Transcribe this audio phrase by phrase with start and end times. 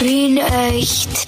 [0.00, 1.26] Wien echt.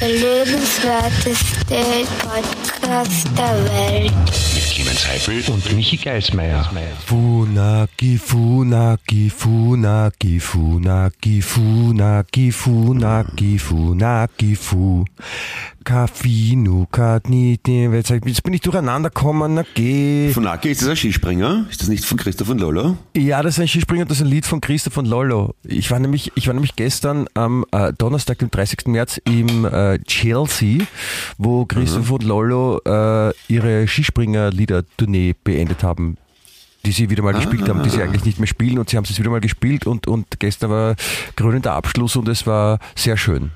[0.00, 4.51] Der lebenswerteste Podcast der Welt.
[4.82, 6.68] Clemens Heifel und Michi Geismeier.
[7.06, 15.04] Funaki, Funaki, Funaki, Funaki, Funaki, Funaki, Funaki, Fu.
[15.84, 20.30] Kafinu, Kadniti, jetzt bin ich durcheinander gekommen, na geh.
[20.32, 21.66] Funaki, ist das ein Skispringer?
[21.70, 22.96] Ist das nicht von Christoph und Lolo?
[23.16, 25.54] Ja, das ist ein Skispringer, das ist ein Lied von Christoph und Lolo.
[25.64, 28.86] Ich war nämlich, ich war nämlich gestern am äh, Donnerstag, dem 30.
[28.86, 30.84] März im äh, Chelsea,
[31.38, 32.14] wo Christoph mhm.
[32.14, 33.86] und Lolo äh, ihre
[34.72, 36.16] Skispringer-Lieder-Tournee beendet haben
[36.84, 38.96] die sie wieder mal ah, gespielt haben, die sie eigentlich nicht mehr spielen und sie
[38.96, 40.96] haben es wieder mal gespielt und, und gestern war
[41.36, 43.52] krönender Abschluss und es war sehr schön.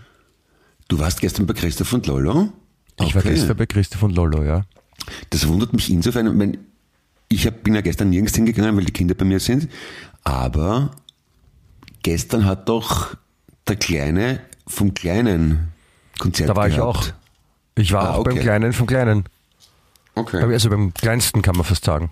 [0.86, 2.52] Du warst gestern bei Christoph und Lolo?
[2.96, 3.08] Okay.
[3.08, 4.62] Ich war gestern bei Christoph und Lolo, ja.
[5.30, 6.58] Das wundert mich insofern, wenn
[7.28, 9.68] ich bin ja gestern nirgends hingegangen, weil die Kinder bei mir sind,
[10.22, 10.92] aber
[12.04, 13.16] gestern hat doch
[13.66, 15.72] der Kleine vom Kleinen
[16.20, 16.78] Konzert Da war gehabt.
[16.78, 17.12] ich auch.
[17.74, 18.34] Ich war ah, auch okay.
[18.34, 19.24] beim Kleinen vom Kleinen.
[20.16, 20.42] Okay.
[20.42, 22.10] Also beim kleinsten kann man fast sagen.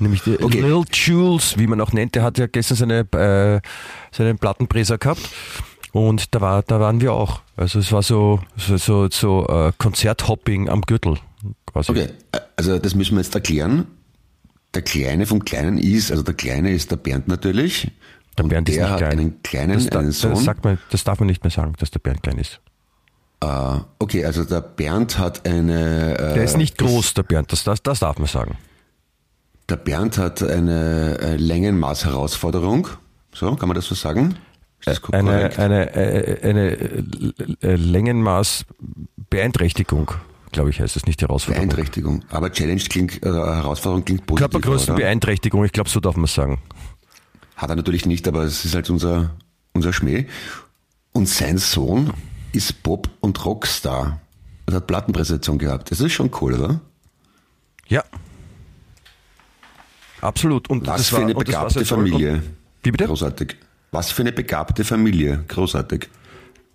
[0.00, 0.60] Nämlich die okay.
[0.60, 3.60] Lil Jules, wie man auch nennt, der hat ja gestern seine, äh,
[4.10, 5.22] seinen Plattenbreser gehabt.
[5.92, 7.40] Und da, war, da waren wir auch.
[7.56, 11.18] Also es war so, so, so, so äh, Konzerthopping am Gürtel
[11.66, 11.92] quasi.
[11.92, 12.08] Okay,
[12.56, 13.86] also das müssen wir jetzt erklären.
[14.74, 17.92] Der Kleine vom Kleinen ist, also der Kleine ist der Bernd natürlich.
[18.36, 19.12] Der Bernd ist der nicht hat klein.
[19.12, 20.30] einen kleinen das, einen Sohn.
[20.32, 22.60] Das, sagt man, das darf man nicht mehr sagen, dass der Bernd klein ist.
[23.44, 26.16] Uh, okay, also der Bernd hat eine.
[26.18, 28.56] Äh, der ist nicht groß, der Bernd, das, das, das darf man sagen.
[29.68, 32.88] Der Bernd hat eine äh, Längenmaß-Herausforderung.
[33.32, 34.38] So, kann man das so sagen?
[35.12, 37.04] eine, eine, äh, eine,
[37.62, 40.12] eine Längenmaß-Beeinträchtigung,
[40.52, 41.68] glaube ich, heißt es nicht Herausforderung.
[41.68, 42.24] Beeinträchtigung.
[42.30, 44.50] Aber Challenge klingt, äh, Herausforderung klingt positiv.
[44.50, 46.60] Körpergrößenbeeinträchtigung, ich glaube, so darf man sagen.
[47.56, 49.30] Hat er natürlich nicht, aber es ist halt unser,
[49.72, 50.26] unser Schmäh.
[51.12, 52.12] Und sein Sohn
[52.54, 54.20] ist Bob und Rockstar
[54.66, 55.90] und hat Plattenpräsentation gehabt.
[55.90, 56.80] Das ist schon cool, oder?
[57.88, 58.02] Ja.
[60.20, 60.70] Absolut.
[60.70, 62.42] Und Was das für war, eine begabte Familie.
[62.82, 63.06] Wie bitte?
[63.06, 63.56] Großartig.
[63.90, 65.44] Was für eine begabte Familie.
[65.48, 66.08] Großartig.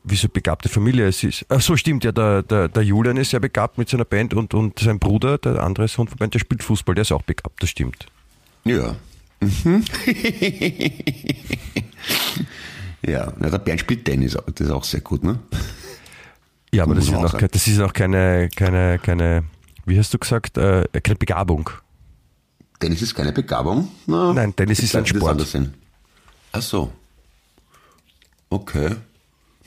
[0.03, 1.07] Wieso begabte Familie?
[1.07, 4.05] Es ist, ach so, stimmt, ja, der, der, der Julian ist sehr begabt mit seiner
[4.05, 7.11] Band und, und sein Bruder, der andere Sohn von Band, der spielt Fußball, der ist
[7.11, 8.05] auch begabt, das stimmt.
[8.63, 8.95] Ja.
[9.41, 9.83] Mhm.
[13.05, 15.39] ja, na, der Bernd spielt Tennis, das ist auch sehr gut, ne?
[16.71, 19.43] Ja, aber das ist, noch, das ist auch keine, keine, keine,
[19.85, 21.69] wie hast du gesagt, äh, keine Begabung.
[22.79, 23.89] Tennis ist keine Begabung?
[24.05, 25.45] Na, Nein, Tennis ist ein Sport.
[26.51, 26.91] Ach so.
[28.49, 28.95] Okay.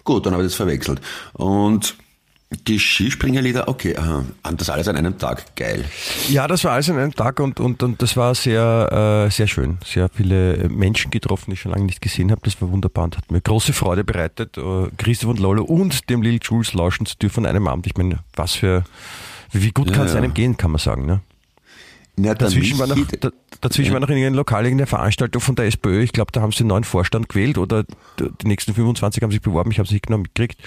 [0.04, 1.00] Gut, dann habe ich das verwechselt.
[1.34, 1.96] Und
[2.66, 4.24] die Skispringerlieder, okay, aha.
[4.48, 5.84] Und das alles an einem Tag, geil.
[6.28, 9.46] Ja, das war alles an einem Tag und, und, und das war sehr, äh, sehr
[9.46, 9.78] schön.
[9.84, 12.40] Sehr viele Menschen getroffen, die ich schon lange nicht gesehen habe.
[12.44, 16.22] Das war wunderbar und hat mir große Freude bereitet, äh, Christoph und Lolo und dem
[16.22, 17.86] Lil Jules lauschen zu dürfen an einem Abend.
[17.86, 18.84] Ich meine, was für,
[19.50, 20.18] wie gut ja, kann es ja.
[20.18, 21.20] einem gehen, kann man sagen, ne?
[22.18, 22.98] Ja, dazwischen war noch,
[23.62, 23.94] dazwischen ja.
[23.94, 26.02] war noch in irgendeinem Lokal irgendeine Veranstaltung von der SPÖ.
[26.02, 27.84] Ich glaube, da haben sie den neuen Vorstand gewählt oder
[28.18, 29.70] die nächsten 25 haben sich beworben.
[29.70, 30.58] Ich habe es nicht genau mitgekriegt.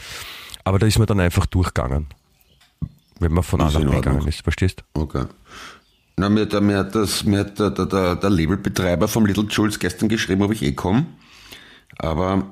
[0.65, 2.07] Aber da ist man dann einfach durchgegangen.
[3.19, 4.41] Wenn man von A nach B gegangen ist.
[4.41, 5.25] Verstehst Okay.
[6.17, 9.79] Na, mir, hat, mir hat, das, mir hat der, der, der Labelbetreiber vom Little Jules
[9.79, 11.05] gestern geschrieben, ob ich eh komme.
[11.97, 12.47] Aber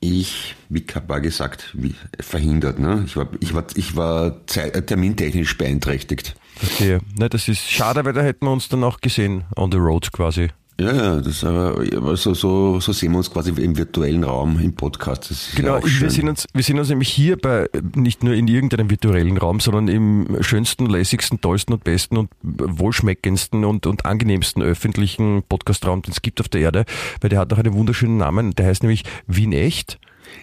[0.00, 2.78] ich, wie war gesagt, wie, verhindert.
[2.78, 3.04] Ne?
[3.06, 6.36] Ich war, ich war, ich war termintechnisch beeinträchtigt.
[6.56, 7.00] Verstehe.
[7.18, 10.10] Ne, das ist schade, weil da hätten wir uns dann auch gesehen on the road
[10.12, 10.50] quasi.
[10.78, 14.74] Ja, ja, das aber so, so, so sehen wir uns quasi im virtuellen Raum im
[14.74, 15.32] Podcast.
[15.56, 18.90] genau, ja wir, sehen uns, wir sehen uns nämlich hier bei nicht nur in irgendeinem
[18.90, 25.42] virtuellen Raum, sondern im schönsten, lässigsten, tollsten und besten und wohlschmeckendsten und, und angenehmsten öffentlichen
[25.48, 26.84] Podcastraum, den es gibt auf der Erde,
[27.22, 29.98] weil der hat auch einen wunderschönen Namen, der heißt nämlich Wien Echt.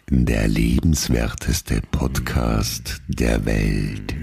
[0.09, 4.15] Der lebenswerteste Podcast der Welt.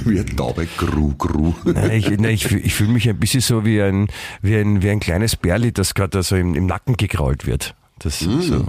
[0.04, 1.54] Wie ein Taube, gru, gru.
[1.64, 4.08] Nein, ich, nein, ich, ich fühle mich ein bisschen so wie ein,
[4.42, 7.74] wie ein, wie ein kleines Bärli, das gerade so im, im Nacken gekrault wird.
[7.98, 8.40] Das mm.
[8.40, 8.66] so,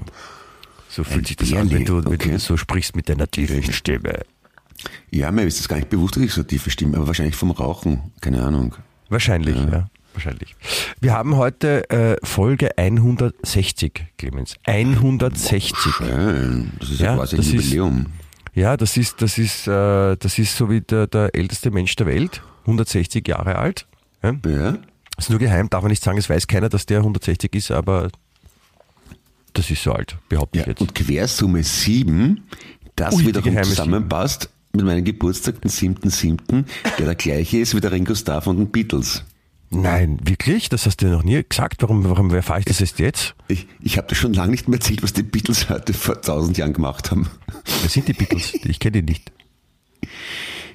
[0.90, 1.62] so fühlt ein sich das Bärli.
[1.62, 2.32] an, wenn du, wenn okay.
[2.32, 4.22] du so sprichst mit deiner tiefen Stimme.
[5.12, 7.52] Ja, mir ist das gar nicht bewusst, dass ich so tiefe Stimme, aber wahrscheinlich vom
[7.52, 8.12] Rauchen.
[8.22, 8.76] Keine Ahnung.
[9.10, 9.70] Wahrscheinlich, ja.
[9.70, 10.56] ja wahrscheinlich.
[11.00, 14.56] Wir haben heute äh, Folge 160, Clemens.
[14.66, 15.94] 160.
[15.94, 16.72] Schön.
[16.80, 18.00] Das ist ja, ja quasi ein Jubiläum.
[18.00, 18.19] Ist,
[18.54, 22.08] ja, das ist, das ist, äh, das ist so wie der, der älteste Mensch der
[22.08, 23.88] Welt, 160 Jahre alt.
[24.24, 24.36] Ja.
[24.46, 24.78] ja.
[25.16, 27.72] Das ist nur geheim, darf man nicht sagen, es weiß keiner, dass der 160 ist,
[27.72, 28.10] aber
[29.54, 30.82] das ist so alt, behaupte ja, ich jetzt.
[30.82, 32.44] Und Quersumme 7,
[32.96, 34.52] das Ui, wiederum zusammenpasst 7.
[34.74, 36.66] mit meinem Geburtstag, den 7.7.,
[36.98, 39.24] der der gleiche ist wie der Ringo Starr von den Beatles.
[39.72, 40.70] Nein, wirklich?
[40.70, 41.82] Das hast du ja noch nie gesagt.
[41.84, 43.36] Warum, warum erfahre ich das erst jetzt?
[43.48, 46.58] Ich, ich habe dir schon lange nicht mehr erzählt, was die Beatles heute vor tausend
[46.58, 47.30] Jahren gemacht haben.
[47.82, 48.54] Wer sind die Beatles?
[48.56, 49.32] Ich kenne die nicht.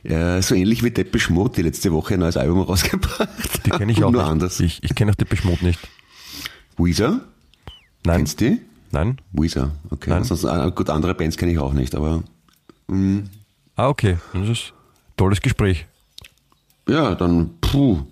[0.05, 3.29] Ja, so ähnlich wie Depeche Mode, die letzte Woche ein neues Album rausgebracht
[3.67, 4.31] Die kenne ich auch nur nicht.
[4.31, 4.61] anders.
[4.61, 5.81] Ich, ich kenne auch Depeche Mode nicht.
[6.76, 7.20] Weezer?
[8.05, 8.17] Nein.
[8.19, 8.61] Kennst du die?
[8.93, 9.19] Nein?
[9.32, 10.11] Weezer, okay.
[10.11, 10.25] Nein.
[10.25, 12.23] Sonst, äh, gut, andere Bands kenne ich auch nicht, aber
[13.76, 14.19] Ah, okay.
[14.35, 15.87] Das ist ein tolles Gespräch.
[16.88, 18.02] ja, dann, puh,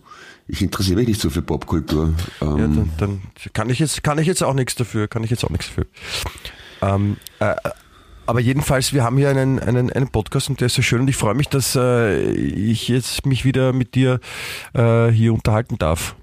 [0.53, 2.13] ich interessiere mich nicht so für Popkultur.
[2.43, 3.23] Ähm, Ja, dann, dann
[3.55, 5.87] kann ich jetzt kann ich jetzt auch nichts dafür, kann ich jetzt auch nichts dafür.
[6.83, 7.55] Ähm, äh,
[8.27, 11.09] aber jedenfalls, wir haben hier einen, einen, einen Podcast und der ist so schön und
[11.09, 14.21] ich freue mich, dass äh, ich jetzt mich wieder mit dir
[14.75, 16.15] äh, hier unterhalten darf.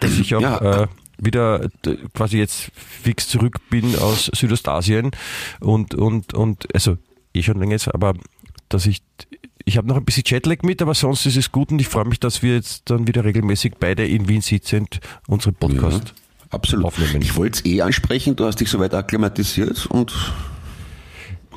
[0.00, 0.82] Dass ich auch Ja.
[0.84, 0.86] äh,
[1.18, 1.68] wieder
[2.14, 5.10] quasi jetzt fix zurück bin aus Südostasien
[5.60, 6.96] und, und, und also
[7.34, 8.14] eh schon länger jetzt, aber
[8.68, 9.02] dass ich
[9.66, 12.04] ich habe noch ein bisschen Jetlag mit, aber sonst ist es gut und ich freue
[12.04, 16.14] mich, dass wir jetzt dann wieder regelmäßig beide in Wien sitzend unseren Podcast.
[16.50, 16.86] Absolut.
[16.86, 17.20] aufnehmen.
[17.20, 20.14] Ich wollte es eh ansprechen, du hast dich soweit akklimatisiert und.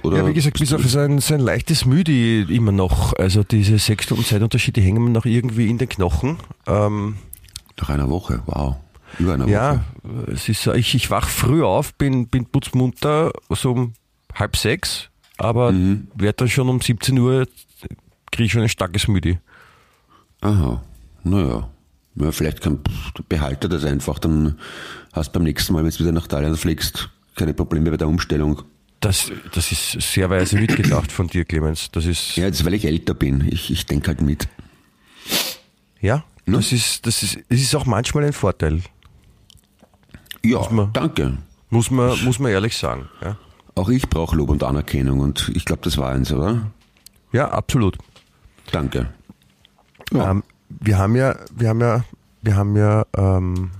[0.01, 3.13] Oder Ja, wie gesagt, bis auf sein, sein leichtes Müde immer noch.
[3.13, 6.37] Also diese sechs Stunden Zeitunterschied, die hängen mir noch irgendwie in den Knochen.
[6.65, 7.17] Ähm,
[7.79, 8.77] nach einer Woche, wow.
[9.19, 10.31] Über einer ja, Woche.
[10.31, 13.93] es ist, ich, ich wach früh auf, bin, bin putzmunter, so um
[14.33, 15.73] halb sechs, aber
[16.15, 17.45] werde dann schon um 17 Uhr,
[18.31, 19.39] kriege ich schon ein starkes Müde.
[20.41, 20.81] Aha,
[21.23, 21.69] naja.
[22.15, 22.79] Ja, vielleicht kann,
[23.29, 24.57] behalte das einfach, dann
[25.13, 28.63] hast beim nächsten Mal, wenn du wieder nach Thailand fliegst, keine Probleme bei der Umstellung.
[28.99, 31.89] Das, das ist sehr weise mitgedacht von dir, Clemens.
[31.91, 33.47] Das ist, Ja, jetzt weil ich älter bin.
[33.49, 34.47] Ich, ich denke halt mit.
[36.01, 36.57] ja, Ne?
[36.57, 38.81] das ist, das ist, es ist auch manchmal ein Vorteil.
[40.43, 41.37] Ja, man- danke.
[41.69, 43.07] Muss man, muss man ehrlich sagen.
[43.21, 43.37] Ja,
[43.75, 46.71] Auch ich brauche Lob und Anerkennung und ich glaube, das war eins, oder?
[47.31, 47.97] ja absolut.
[48.71, 49.09] Danke.
[50.11, 50.31] Ja.
[50.31, 52.03] Ähm, wir haben ja, wir haben ja,
[52.41, 53.71] wir haben ja, ähm,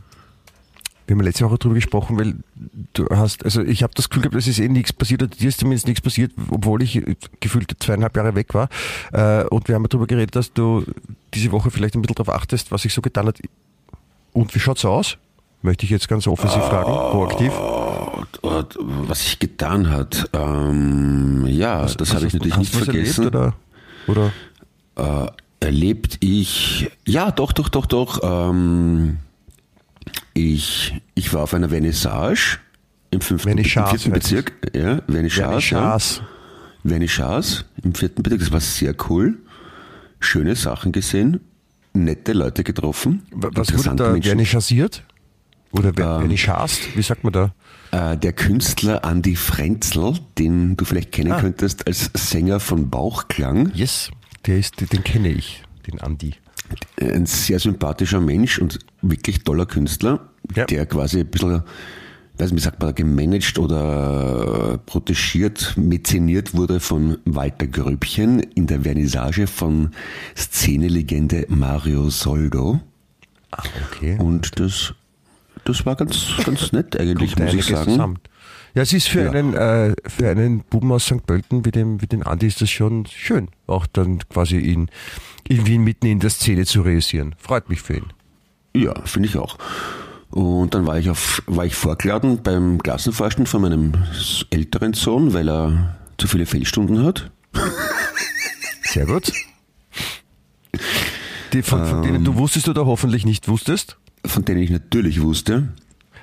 [1.06, 2.36] wir haben ja letzte Woche drüber gesprochen, weil
[2.94, 5.50] du hast, also ich habe das Gefühl gehabt, es ist eh nichts passiert, oder dir
[5.50, 7.02] ist zumindest nichts passiert, obwohl ich
[7.40, 8.70] gefühlt zweieinhalb Jahre weg war.
[9.12, 10.84] Äh, und wir haben ja darüber geredet, dass du
[11.34, 13.40] diese Woche vielleicht ein bisschen darauf achtest, was sich so getan hat.
[14.34, 15.18] Und wie schaut's aus?
[15.62, 17.52] Möchte ich jetzt ganz offensiv fragen, proaktiv.
[18.42, 18.78] Und
[19.10, 23.24] was sich getan hat, ähm, ja, das habe ich natürlich hast nicht du was vergessen.
[23.26, 23.54] Erlebt, oder?
[24.08, 24.32] oder?
[25.00, 28.20] Äh, erlebt ich, ja, doch, doch, doch, doch.
[28.24, 29.18] Ähm,
[30.34, 32.60] ich, ich war auf einer Vernissage
[33.12, 34.12] im fünften, im Vernissage vierten.
[34.14, 34.54] Bezirk.
[34.76, 35.76] Ja, Vernissage.
[35.76, 35.98] Ja.
[36.86, 38.40] Vernissage im vierten Bezirk.
[38.42, 39.38] Das war sehr cool.
[40.20, 41.40] Schöne Sachen gesehen,
[41.94, 43.24] nette Leute getroffen.
[43.32, 44.24] Was wurde da Menschen.
[44.30, 45.04] vernissasiert?
[45.72, 46.20] Oder Ähm?
[46.96, 47.54] Wie sagt man da?
[47.92, 51.40] Äh, der Künstler Andy Frenzel, den du vielleicht kennen Ah.
[51.42, 53.72] könntest als Sänger von Bauchklang.
[53.74, 54.10] Yes,
[54.50, 56.34] der ist, den kenne ich, den Andi.
[57.00, 60.66] Ein sehr sympathischer Mensch und wirklich toller Künstler, Ja.
[60.66, 61.64] der quasi ein bisschen,
[62.38, 68.82] weiß nicht, wie sagt man, gemanagt oder protegiert, mezeniert wurde von Walter Gröbchen in der
[68.82, 69.92] Vernissage von
[70.36, 72.80] Szenelegende Mario Soldo.
[73.52, 74.18] Ah, okay.
[74.20, 74.94] Und das,
[75.66, 77.92] das war ganz, ganz nett eigentlich, Kommt muss ich sagen.
[77.92, 78.20] zusammen.
[78.80, 79.32] Ja, es ist für Ja.
[79.32, 81.26] einen äh, für einen Buben aus St.
[81.28, 84.90] Pölten wie dem wie den Andi ist das schon schön, auch dann quasi in
[85.50, 87.36] in Wien mitten in der Szene zu realisieren.
[87.40, 88.06] Freut mich für ihn.
[88.74, 89.58] Ja, finde ich auch.
[90.30, 93.92] Und dann war ich auf, war ich vorgeladen beim Klassenvorstand von meinem
[94.50, 97.32] älteren Sohn, weil er zu viele Fehlstunden hat.
[98.84, 99.34] Sehr gut.
[101.52, 102.24] Die, von, von denen Ähm.
[102.24, 103.98] du wusstest oder hoffentlich nicht wusstest.
[104.26, 105.74] Von denen ich natürlich wusste.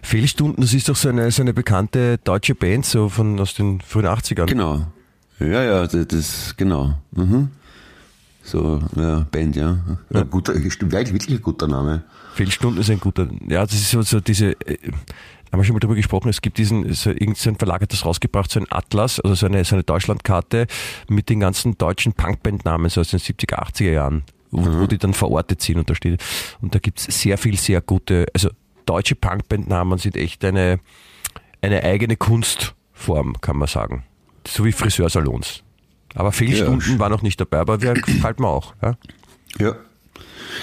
[0.03, 3.81] Fehlstunden, das ist doch so eine, so eine bekannte deutsche Band, so von aus den
[3.81, 4.47] frühen 80ern.
[4.47, 4.87] Genau.
[5.39, 6.95] Ja, ja, das, das genau.
[7.13, 7.51] Mhm.
[8.43, 9.79] So, ja, Band, ja.
[10.11, 12.05] ja guter, stimmt, wirklich wirklich ein guter Name.
[12.35, 13.29] Fehlstunden ist ein guter.
[13.49, 14.53] Ja, das ist so, so diese.
[14.67, 14.79] Äh,
[15.53, 18.51] haben wir schon mal darüber gesprochen, es gibt diesen, so, irgendein Verlag hat das rausgebracht,
[18.51, 20.67] so ein Atlas, also so eine, so eine Deutschlandkarte
[21.09, 25.15] mit den ganzen deutschen Punkbandnamen, so aus den 70er, 80er Jahren, wo, wo die dann
[25.15, 26.23] verortet sind und da steht.
[26.61, 28.51] Und da gibt's sehr viel, sehr gute, also
[28.87, 30.81] deutsche Punkbandnamen sind echt eine,
[31.63, 34.05] eine eigene Kunstform, kann man sagen.
[34.47, 35.63] So wie Friseursalons.
[36.15, 36.99] Aber Fehlstunden Ja.
[36.99, 38.75] war noch nicht dabei, aber gefällt mir auch.
[38.83, 38.97] Ja?
[39.59, 39.77] Ja.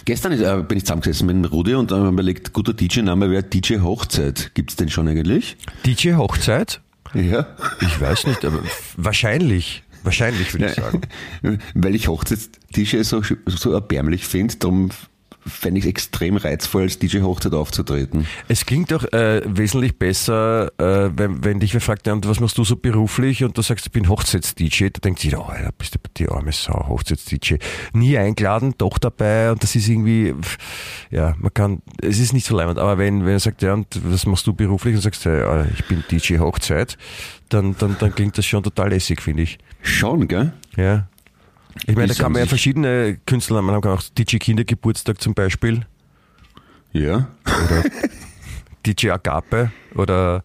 [0.06, 2.74] Gestern ist, äh, bin ich zusammengesessen mit dem Rudi und dann haben wir überlegt, guter
[2.74, 4.52] DJ-Name wäre DJ Hochzeit.
[4.56, 5.58] Gibt's den schon eigentlich?
[5.86, 6.82] DJ Hochzeit?
[7.14, 7.46] Ja.
[7.82, 8.60] Ich weiß nicht, aber
[8.98, 9.84] wahrscheinlich.
[10.04, 11.02] Wahrscheinlich würde ich sagen.
[11.76, 14.90] Weil ich Hochzeits-DJ so, so erbärmlich finde, darum
[15.46, 18.28] fände ich extrem reizvoll, als DJ Hochzeit aufzutreten.
[18.48, 22.40] Es klingt doch äh, wesentlich besser, äh, wenn, wenn dich wer fragt, ja, und was
[22.40, 23.44] machst du so beruflich?
[23.44, 24.90] Und du sagst, ich bin Hochzeits-DJ.
[24.94, 27.56] Da denkt sich, oh, Alter, bist du die arme Sau, Hochzeits-DJ.
[27.94, 29.52] Nie eingeladen, doch dabei.
[29.52, 30.34] Und das ist irgendwie,
[31.12, 32.80] ja, man kann, es ist nicht so leimend.
[32.80, 34.96] Aber wenn, wenn er sagt, ja, und was machst du beruflich?
[34.96, 36.98] Und sagst, ja, ich bin DJ Hochzeit,
[37.50, 39.58] dann, dann, dann klingt das schon total lässig, finde ich.
[39.82, 40.54] Schon, gell?
[40.76, 41.08] Ja.
[41.88, 43.66] Ich meine, da kann man ja verschiedene Künstler haben.
[43.66, 45.86] Man kann auch DJ Kindergeburtstag zum Beispiel.
[46.92, 47.28] Ja.
[48.86, 50.44] DJ Agape oder,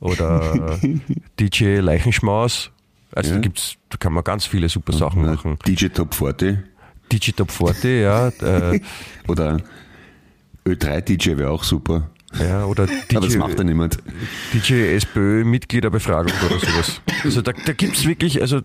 [0.00, 0.78] oder
[1.40, 2.70] DJ Leichenschmaus.
[3.12, 3.36] Also Ja.
[3.36, 5.58] da gibt's, da kann man ganz viele super Sachen machen.
[5.66, 6.58] DJ Top 40
[7.10, 8.80] DJ Top 40, ja, äh,
[9.26, 9.56] oder
[10.66, 12.10] Ö3 DJ wäre auch super.
[12.38, 13.98] Ja oder Aber das macht ja DJ, niemand.
[14.52, 17.00] DJ SPÖ Mitgliederbefragung oder sowas.
[17.24, 18.60] Also da, da gibt's wirklich, also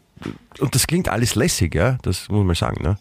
[0.59, 2.97] und das klingt alles lässig, ja, das muss man sagen, ne?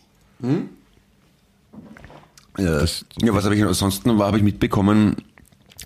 [2.58, 5.16] Ja, ja was habe ich ansonsten war, habe ich mitbekommen,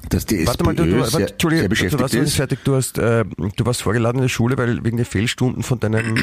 [0.09, 2.29] dass die Warte mal, du, du, SPÖ sehr, Entschuldige, sehr du beschäftigt warst noch nicht
[2.31, 2.37] ist.
[2.37, 2.59] fertig.
[2.65, 6.17] Du, hast, äh, du warst vorgeladen in der Schule, weil wegen der Fehlstunden von deinem,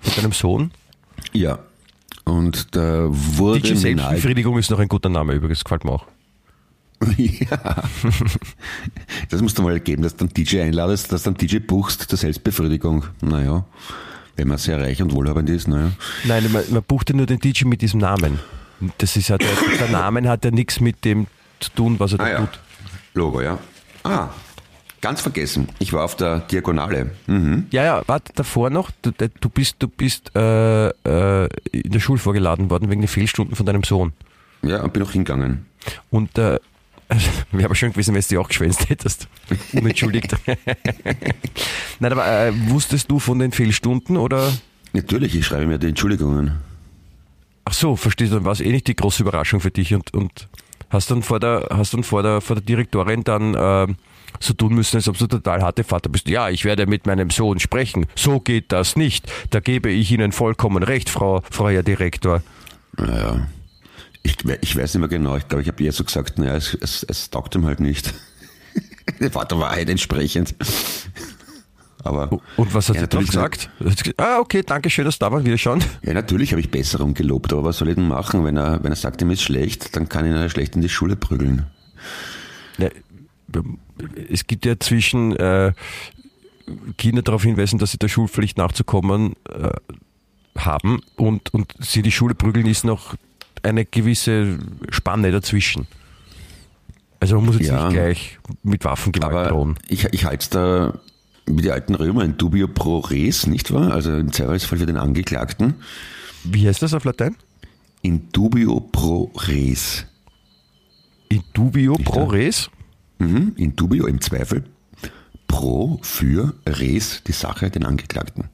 [0.00, 0.70] von deinem Sohn.
[1.32, 1.58] Ja.
[2.24, 6.06] Und da wurde DJ Selbstbefriedigung ist noch ein guter Name übrigens, gefällt mir auch.
[7.16, 7.82] Ja.
[9.30, 12.18] Das musst du mal geben, dass du dann DJ einladest, dass dann DJ buchst zur
[12.18, 13.04] Selbstbefriedigung.
[13.20, 13.64] Naja,
[14.36, 15.92] wenn man sehr reich und wohlhabend ist, naja.
[16.24, 18.38] Nein, man, man bucht ja nur den DJ mit diesem Namen.
[18.98, 19.48] Das ist ja der,
[19.78, 21.26] der Name hat ja nichts mit dem
[21.60, 22.60] zu tun, was er da Ah ja, tut.
[23.14, 23.58] Logo, ja.
[24.04, 24.28] Ah,
[25.00, 25.68] ganz vergessen.
[25.78, 27.10] Ich war auf der Diagonale.
[27.26, 27.66] Mhm.
[27.70, 32.18] Ja, ja, warte, davor noch, du, du bist, du bist äh, äh, in der Schule
[32.18, 34.12] vorgeladen worden wegen der Fehlstunden von deinem Sohn.
[34.62, 35.66] Ja, und bin auch hingegangen.
[36.10, 36.58] Und äh,
[37.52, 39.28] wäre aber schön gewesen, wenn du die auch geschwänzt hättest.
[39.72, 40.34] Unentschuldigt.
[42.00, 44.52] Nein, aber äh, wusstest du von den Fehlstunden oder?
[44.92, 46.52] Natürlich, ich schreibe mir die Entschuldigungen.
[47.64, 50.14] Ach so, verstehst du, dann war es eh nicht die große Überraschung für dich und,
[50.14, 50.48] und
[50.90, 53.86] hast dann vor der, hast dann vor der, vor der Direktorin dann äh,
[54.40, 56.28] so tun müssen, als ob du total harte Vater bist.
[56.28, 58.06] Ja, ich werde mit meinem Sohn sprechen.
[58.14, 59.30] So geht das nicht.
[59.50, 62.42] Da gebe ich Ihnen vollkommen recht, Frau, Frau Herr Direktor.
[62.96, 63.46] Naja,
[64.26, 65.36] ich, ich weiß nicht mehr genau.
[65.36, 68.12] Ich glaube, ich habe eher so gesagt, naja, es, es, es taugt ihm halt nicht.
[69.32, 70.54] War der Wahrheit entsprechend.
[72.02, 73.70] Aber Und was hat Ja, sie dann gesagt?
[74.16, 75.82] Ah, okay, danke schön, dass du da warst, wieder schauen.
[76.02, 78.44] Ja, natürlich habe ich Besserung gelobt, aber was soll ich denn machen?
[78.44, 80.82] Wenn er, wenn er sagt, ihm ist schlecht, dann kann ich ihn ja schlecht in
[80.82, 81.66] die Schule prügeln.
[82.78, 82.90] Ja,
[84.30, 85.72] es gibt ja zwischen äh,
[86.98, 89.70] Kinder darauf hinweisen, dass sie der Schulpflicht nachzukommen äh,
[90.58, 93.14] haben und, und sie die Schule prügeln, ist noch
[93.66, 94.58] eine gewisse
[94.90, 95.86] Spanne dazwischen.
[97.20, 97.84] Also man muss jetzt Ja.
[97.88, 99.78] nicht gleich mit Waffengewalt Aber drohen.
[99.88, 100.98] ich, ich halte es da
[101.46, 103.92] wie die alten Römer in dubio pro res, nicht wahr?
[103.92, 105.74] Also im Zweifelsfall für den Angeklagten.
[106.44, 107.36] Wie heißt das auf Latein?
[108.02, 110.06] In dubio pro res.
[111.28, 112.68] In dubio pro res?
[113.18, 114.64] Mhm, in dubio im Zweifel.
[115.56, 118.44] Pro für res, die Sache, den Angeklagten.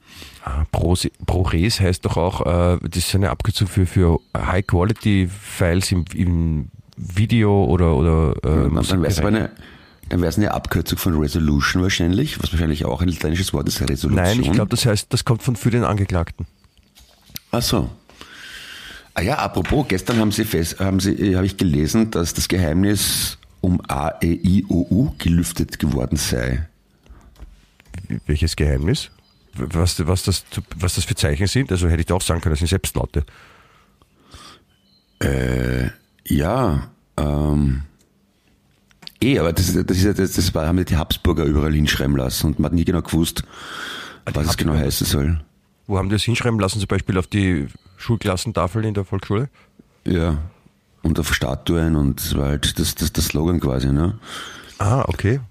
[0.45, 0.95] Ah, Pro,
[1.25, 6.69] pro res heißt doch auch, äh, das ist eine Abkürzung für, für High-Quality-Files im, im
[6.95, 9.51] Video oder, oder äh, dann wäre es eine,
[10.07, 14.15] dann eine Abkürzung von Resolution wahrscheinlich, was wahrscheinlich auch ein lateinisches Wort ist, Resolution.
[14.15, 16.45] Nein, ich glaube, das heißt, das kommt von für den Angeklagten.
[17.51, 17.89] Ach so.
[19.13, 22.47] Ah ja, apropos, gestern haben Sie fest, haben Sie, äh, habe ich gelesen, dass das
[22.47, 26.67] Geheimnis um A, E, I, O, U gelüftet geworden sei.
[28.25, 29.11] Welches Geheimnis?
[29.55, 30.45] Was, was, das,
[30.77, 31.71] was das für Zeichen sind?
[31.71, 33.23] Also hätte ich da auch sagen können, das sind Selbstlaute.
[36.25, 37.83] Ja, ähm,
[39.21, 42.47] eh, aber das, das, ist das, das war, haben ja die Habsburger überall hinschreiben lassen
[42.47, 43.43] und man hat nie genau gewusst,
[44.25, 45.41] was es genau heißen soll.
[45.85, 46.79] Wo haben die das hinschreiben lassen?
[46.79, 49.49] Zum Beispiel auf die Schulklassentafel in der Volksschule?
[50.05, 50.37] Ja.
[51.01, 54.17] Und auf Statuen und das war halt das, das, das Slogan quasi, ne?
[54.79, 55.41] Ah, okay.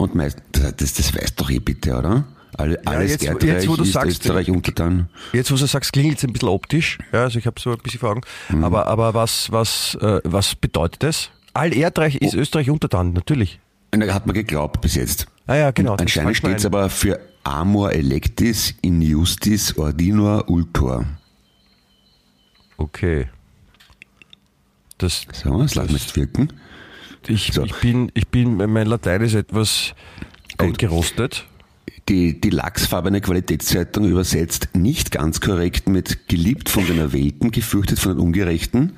[0.00, 2.24] Und meist, das, das weißt doch eh bitte, oder?
[2.56, 5.08] Alle, alles jetzt- Erdreich jetzt, wo du ist sagst, Österreich untertan.
[5.32, 6.98] Jetzt, wo du sagst, klingelt es ein bisschen optisch.
[7.12, 8.22] Ja, also ich habe so ein bisschen vor Augen.
[8.48, 8.64] Mhm.
[8.64, 11.30] Aber, aber was, was, äh, was bedeutet das?
[11.52, 12.38] All Erdreich ist Oh.
[12.38, 13.60] Österreich untertan, natürlich.
[13.92, 15.26] Und da hat man geglaubt bis jetzt.
[15.46, 15.96] Ah ja, genau.
[15.96, 21.04] das Anscheinend steht es aber für Amor electis in justis ordinor ultor.
[22.78, 23.28] Okay.
[24.98, 26.52] Das, So, das lassen wir jetzt wirken.
[27.28, 27.64] Ich, So.
[27.64, 29.94] ich, bin, ich bin, mein Latein ist etwas
[30.58, 31.46] eingerostet.
[32.08, 38.12] Die, die lachsfarbene Qualitätszeitung übersetzt nicht ganz korrekt mit geliebt von den Erwählten, gefürchtet von
[38.12, 38.92] den Ungerechten.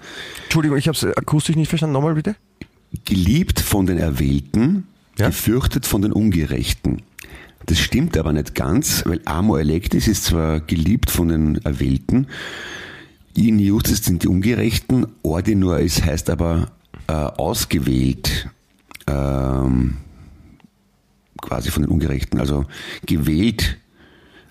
[0.44, 1.92] Entschuldigung, ich habe es akustisch nicht verstanden.
[1.92, 2.36] Nochmal bitte.
[3.04, 4.86] Geliebt von den Erwählten,
[5.18, 5.26] Ja.
[5.26, 7.02] gefürchtet von den Ungerechten.
[7.66, 12.26] Das stimmt aber nicht ganz, weil Amor electis ist zwar geliebt von den Erwählten,
[13.34, 15.06] das sind die Ungerechten.
[15.22, 16.70] Ordinor ist, heißt aber
[17.06, 18.48] äh, ausgewählt.
[19.06, 19.96] Ähm,
[21.40, 22.40] quasi von den Ungerechten.
[22.40, 22.66] Also
[23.04, 23.78] gewählt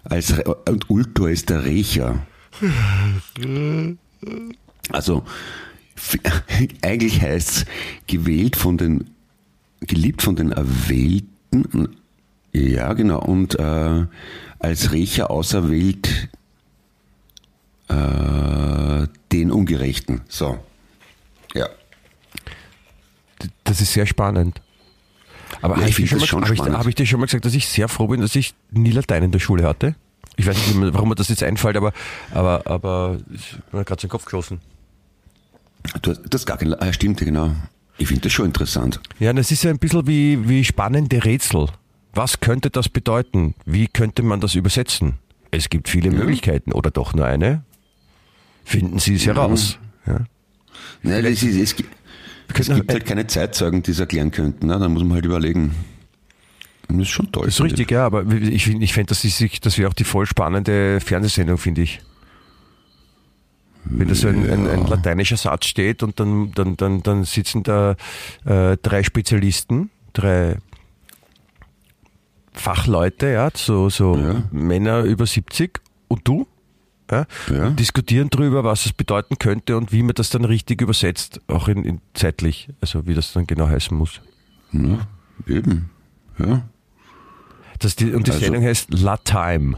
[0.03, 0.34] als
[0.67, 2.25] und Ultor ist der Rächer.
[4.91, 5.24] Also
[6.81, 7.65] eigentlich heißt es
[8.08, 9.12] gewählt von den,
[9.81, 11.96] geliebt von den Erwählten.
[12.51, 13.22] Ja, genau.
[13.22, 14.05] Und äh,
[14.60, 16.29] als Rächer auserwählt
[17.88, 20.22] äh, den Ungerechten.
[20.27, 20.60] So.
[21.53, 21.67] Ja.
[23.63, 24.62] Das ist sehr spannend.
[25.62, 27.67] Aber Ja, habe ich das hab ich, hab ich dir schon mal gesagt, dass ich
[27.67, 29.95] sehr froh bin, dass ich nie Latein in der Schule hatte?
[30.38, 31.91] Ich weiß nicht, warum mir das jetzt einfällt, aber,
[32.31, 34.60] aber, aber ich bin mir gerade den Kopf geschossen.
[36.01, 37.51] Du hast, das gar kein, ah, stimmt, genau.
[37.98, 39.00] Ich finde das schon interessant.
[39.19, 41.67] Ja, das ist ja ein bisschen wie, wie spannende Rätsel.
[42.13, 43.55] Was könnte das bedeuten?
[43.65, 45.15] Wie könnte man das übersetzen?
[45.51, 47.63] Es gibt viele Möglichkeiten oder doch nur eine.
[48.63, 49.77] Finden Sie es heraus.
[50.07, 50.21] Ja.
[51.03, 51.93] Nein, es, ist, es, gibt-
[52.60, 54.67] es könnten- gibt halt keine Zeitzeugen, die es erklären könnten.
[54.67, 54.77] Ne?
[54.79, 55.74] Dann muss man halt überlegen.
[56.88, 57.46] Das ist schon toll.
[57.46, 60.25] Das ist richtig, ja, aber ich ich fänd, das, ist, das wäre auch die voll
[60.25, 62.01] spannende Fernsehsendung, finde ich.
[63.86, 67.63] Wenn da so ein, ein, ein lateinischer Satz steht und dann, dann, dann, dann sitzen
[67.63, 67.96] da
[68.46, 70.58] äh, drei Spezialisten, drei
[72.53, 74.43] Fachleute, ja, so, so Ja.
[74.51, 75.79] Männer über 70
[76.10, 76.46] und du,
[77.11, 77.67] ja, Ja.
[77.67, 81.67] und diskutieren darüber, was es bedeuten könnte und wie man das dann richtig übersetzt, auch
[81.67, 84.21] in, in zeitlich, also wie das dann genau heißen muss.
[84.71, 84.99] Ja,
[85.47, 85.89] eben.
[86.39, 86.61] Ja.
[87.79, 89.77] Das die, und die Also- Sendung heißt La Time.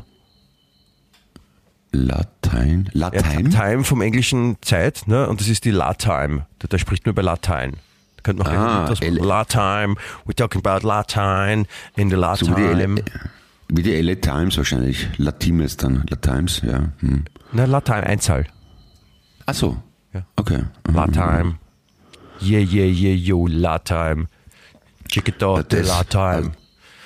[1.92, 2.90] Latein.
[2.94, 3.50] Ja, Latein?
[3.52, 5.28] Time vom englischen Zeit, ne?
[5.30, 6.48] Und das ist die La Time.
[6.60, 7.74] Da, da spricht man über Latein.
[8.18, 9.96] Da könnte man Ah, das La Time.
[10.26, 12.82] We're talking about Latein in the La So Time.
[12.82, 13.04] L
[13.76, 15.08] wie die LA Times wahrscheinlich.
[15.18, 16.04] Latimes dann.
[16.10, 16.92] La Times, ja.
[17.00, 17.26] Hm.
[17.52, 18.46] Na, La Time, Einzahl.
[19.46, 19.78] Ach so.
[20.14, 20.26] Ja.
[20.36, 20.64] Okay.
[20.92, 21.56] La Time.
[22.42, 24.28] Yeah, yeah, yeah, yo, La Time.
[25.10, 26.52] Chiquitote, Das- La Time.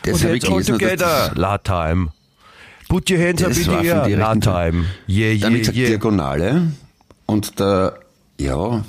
[0.03, 2.09] Das Und jetzt all together, La Time.
[2.87, 4.85] Put your hands up in the air, La Time.
[5.07, 5.87] Yeah, Dann, wie yeah, gesagt, yeah.
[5.89, 6.71] Diagonale.
[7.25, 7.99] Und der,
[8.39, 8.83] ja,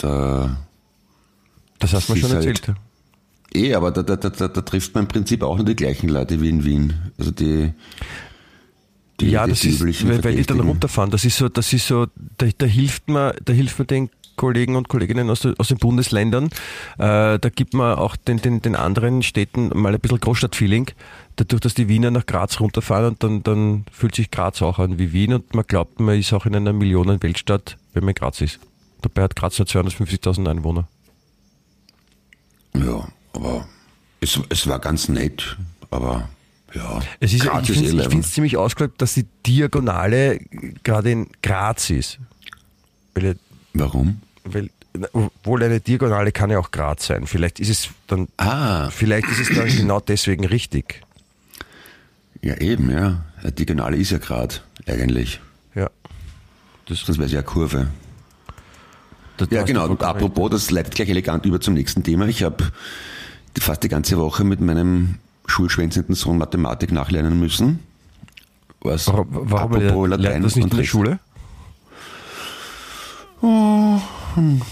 [0.00, 0.56] der,
[1.78, 2.76] Das hast du mir schon halt- erzählt.
[3.54, 6.40] Eh, aber da, da, da, da, trifft man im Prinzip auch nur die gleichen Leute
[6.40, 6.94] wie in Wien.
[7.18, 7.72] Also die,
[9.20, 11.10] die Ja, die das ist, üblichen weil, weil die dann runterfahren.
[11.10, 12.06] Das ist so, das ist so,
[12.38, 16.46] da, da hilft man, da hilft man den Kollegen und Kolleginnen aus, aus den Bundesländern.
[16.98, 20.90] Äh, da gibt man auch den, den, den anderen Städten mal ein bisschen Großstadtfeeling.
[21.36, 24.98] Dadurch, dass die Wiener nach Graz runterfahren und dann, dann fühlt sich Graz auch an
[24.98, 28.40] wie Wien und man glaubt, man ist auch in einer Millionen-Weltstadt, wenn man in Graz
[28.40, 28.58] ist.
[29.02, 30.88] Dabei hat Graz nur 250.000 Einwohner.
[32.74, 33.66] Ja, aber
[34.20, 35.56] es, es war ganz nett,
[35.90, 36.28] aber
[36.74, 37.00] ja.
[37.20, 40.40] Es ist, Graz ich finde eh es ziemlich ausgeklappt, dass die Diagonale
[40.82, 42.18] gerade in Graz ist.
[43.14, 43.36] Weil
[43.74, 44.20] Warum?
[44.44, 44.70] weil
[45.12, 47.26] obwohl eine Diagonale kann ja auch Graz sein.
[47.26, 51.02] Vielleicht ist es dann, Ah, vielleicht ist es dann genau deswegen richtig.
[52.42, 53.24] ja eben, ja.
[53.44, 55.40] Die Diagonale ist ja gerade eigentlich.
[55.74, 55.90] Ja.
[56.86, 57.88] Das, Sonst wäre es ja eine Kurve.
[59.36, 59.88] das Ja, genau.
[59.88, 62.26] Und apropos, das leitet gleich elegant über zum nächsten Thema.
[62.26, 62.70] Ich habe
[63.58, 67.80] fast die ganze Woche mit meinem schulschwänzenden Sohn Mathematik nachlernen müssen.
[68.80, 69.06] Was.
[69.08, 71.18] Warum, warum apropos lernt das nicht in der Schule?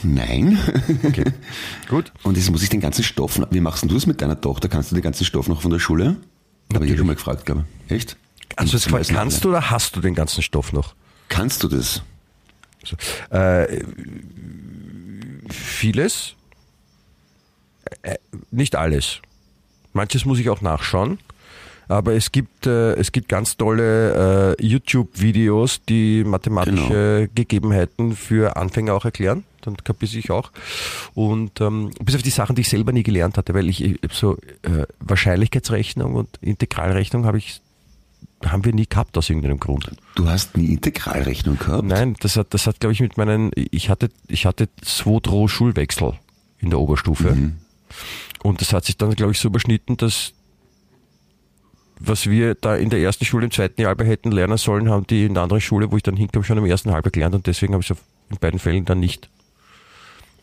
[0.03, 0.59] Nein.
[1.03, 1.25] Okay.
[1.89, 2.13] Gut.
[2.23, 4.69] Und jetzt muss ich den ganzen Stoff, noch- wie machst du das mit deiner Tochter?
[4.69, 6.17] Kannst du den ganzen Stoff noch von der Schule?
[6.73, 7.93] Habe ich ja schon mal gefragt, glaube ich.
[7.93, 8.17] Echt?
[8.57, 10.95] Also Essen kannst du oder hast du den ganzen Stoff noch?
[11.29, 12.03] Kannst du das?
[12.85, 12.97] So.
[13.37, 13.85] Äh,
[15.51, 16.35] vieles,
[18.51, 19.21] nicht alles.
[19.93, 21.19] Manches muss ich auch nachschauen.
[21.91, 28.95] Aber es gibt, äh, es gibt ganz tolle äh, YouTube-Videos, die mathematische Gegebenheiten für Anfänger
[28.95, 29.43] auch erklären.
[29.63, 30.53] Dann kapiere ich auch.
[31.15, 34.37] Und ähm, bis auf die Sachen, die ich selber nie gelernt hatte, weil ich, so
[34.63, 37.61] äh, Wahrscheinlichkeitsrechnung und Integralrechnung habe ich
[38.47, 39.91] haben wir nie gehabt aus irgendeinem Grund.
[40.15, 41.85] Du hast nie Integralrechnung gehabt?
[41.85, 45.47] Nein, das hat, das hat, glaube ich, mit meinen, ich hatte, ich hatte zwei, drei
[45.49, 46.15] Schulwechsel
[46.59, 47.37] in der Oberstufe.
[48.43, 50.33] Und das hat sich dann, glaube ich, so überschnitten, dass
[52.01, 55.27] was wir da in der ersten Schule im zweiten Jahr hätten lernen sollen, haben die
[55.27, 57.75] in der anderen Schule, wo ich dann hinkam, schon im ersten Halbjahr gelernt und deswegen
[57.75, 57.97] habe ich es
[58.31, 59.29] in beiden Fällen dann nicht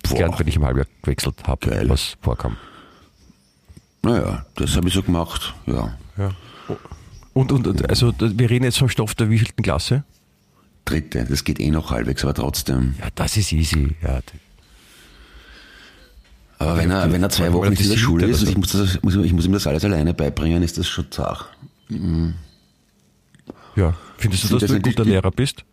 [0.07, 1.89] gelernt, wenn ich im Halbjahr gewechselt habe, Geil.
[1.89, 2.57] was vorkam.
[4.03, 5.97] Naja, das habe ich so gemacht, ja.
[6.17, 6.31] Ja.
[7.33, 10.03] Und, und, und also wir reden jetzt vom Stoff der wievielten Klasse?
[10.85, 12.95] Dritte, das geht eh noch halbwegs, aber trotzdem.
[12.99, 13.95] Ja, das ist easy.
[14.01, 14.21] Ja,
[16.59, 18.71] Aber wenn er, wenn er zwei Wochen nicht in der Schule ist und ich muss,
[18.71, 21.49] das, muss, ich muss ihm das alles alleine beibringen, ist das schon zach.
[23.75, 23.93] ja.
[24.17, 25.63] Findest du, dass das du ein guter die- Lehrer bist?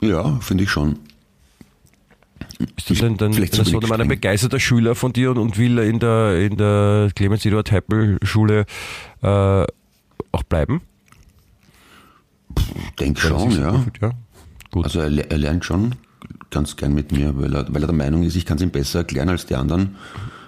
[0.00, 0.98] Ja, finde ich schon.
[2.76, 6.00] Ist das denn dann so Sohn ein begeisterter Schüler von dir und, und will in
[6.00, 8.66] der, in der Clemens Eduard Heppel Schule
[9.22, 10.80] äh, auch bleiben?
[12.98, 13.70] Denk schon, ja.
[13.70, 14.10] gut ja.
[14.72, 14.84] Gut.
[14.84, 15.94] Also er, er lernt schon
[16.52, 18.70] ganz gern mit mir, weil er, weil er der Meinung ist, ich kann es ihm
[18.70, 19.96] besser erklären als die anderen.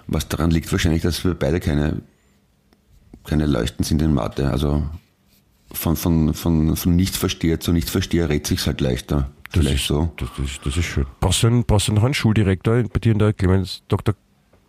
[0.07, 2.01] Was daran liegt wahrscheinlich, dass wir beide keine,
[3.25, 4.49] keine Leuchten sind in Mathe.
[4.49, 4.83] Also
[5.73, 9.29] von, von, von, von Nichtversteher zu Nichtversteher redet sich's halt leichter.
[9.51, 10.11] Das Vielleicht ist, so.
[10.17, 11.05] Das, das, das ist schön.
[11.19, 14.15] Brauchst du, einen, brauchst du noch einen Schuldirektor bei dir in der Clemens, Dr.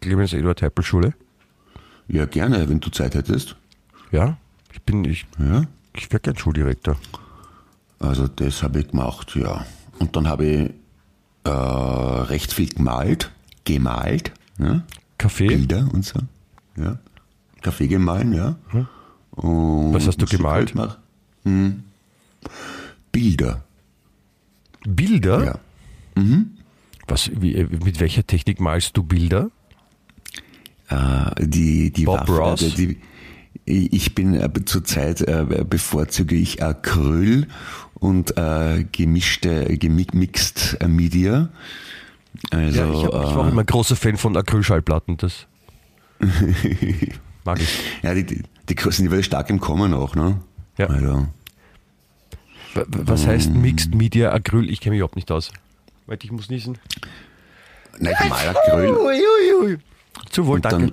[0.01, 1.15] Clemens Eduard Heppel Schule?
[2.09, 3.57] Ja, gerne, wenn du Zeit hättest.
[4.11, 4.37] Ja?
[4.73, 5.65] Ich bin, ich, Ja.
[5.95, 6.97] ich wäre gern Schuldirektor.
[7.99, 9.65] Also das habe ich gemacht, ja.
[9.99, 10.71] Und dann habe ich
[11.47, 13.31] äh, recht viel gemalt,
[13.65, 14.85] gemalt, ja.
[15.19, 15.47] Kaffee?
[15.47, 16.21] Bilder und so.
[16.77, 16.99] Ja.
[17.63, 18.57] Kaffee gemahlen, ja.
[19.31, 20.75] Und Was hast du gemalt?
[20.75, 20.99] halt.
[21.45, 21.85] Hm.
[23.13, 23.65] Bilder,
[24.87, 25.45] Bilder?
[25.45, 25.59] ja.
[27.07, 29.51] Was, wie, äh, mit welcher Technik malst du Bilder?
[30.89, 32.75] Äh, die, die Bob Waffe, Ross?
[32.75, 33.01] die,
[33.65, 37.49] ich bin äh, zurzeit äh, bevorzuge ich Acryl
[38.07, 41.49] und äh, gemischte, gemixt äh, Media.
[42.53, 45.17] Also, Ja, ich, hab, ich war auch äh, immer ein großer Fan von Acrylschallplatten.
[45.17, 45.47] Das
[47.45, 47.69] mag ich.
[48.03, 50.41] ja, die, die, die sind jeweils stark im Kommen auch, ne?
[50.79, 50.87] Ja.
[50.87, 51.27] Also,
[52.75, 54.71] Was heißt Mixed Media Acryl?
[54.71, 55.51] Ich kenne mich überhaupt nicht aus.
[56.07, 56.79] Warte, ich muss niesen.
[57.99, 59.79] nein, ich mal Acryl Ui, ui, ui.
[60.31, 60.93] Zu wohl, und danke.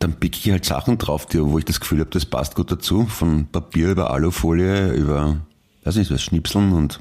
[0.00, 2.70] dann pick ich halt Sachen drauf, die, wo ich das Gefühl habe, das passt gut
[2.70, 3.06] dazu.
[3.06, 5.38] Von Papier über Alufolie, über,
[5.84, 7.00] weiß nicht, was Schnipseln und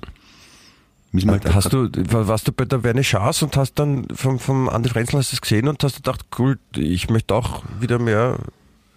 [1.12, 4.90] müssen halt Hast du, warst du bei der Vernissage und hast dann vom, vom Andi
[4.90, 8.38] Frenzel hast du es gesehen und hast du gedacht, cool, ich möchte auch wieder mehr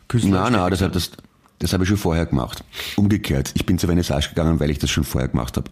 [0.08, 0.42] Künstler.
[0.42, 1.10] Nein, nein, das, das,
[1.58, 2.64] das habe ich schon vorher gemacht.
[2.96, 3.52] Umgekehrt.
[3.54, 5.70] Ich bin zur Vernissage gegangen, weil ich das schon vorher gemacht habe.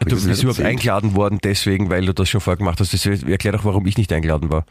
[0.00, 0.78] Hab Du das bist nicht überhaupt erzählt?
[0.78, 2.92] eingeladen worden, deswegen, weil du das schon vorher gemacht hast.
[2.94, 4.64] Das erklärt auch, warum ich nicht eingeladen war.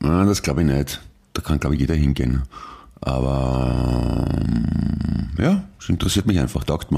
[0.00, 1.00] Nein, das glaube ich nicht.
[1.34, 2.42] Da kann, glaube ich, jeder hingehen.
[3.00, 6.90] Aber ähm, ja, es interessiert mich einfach, taugt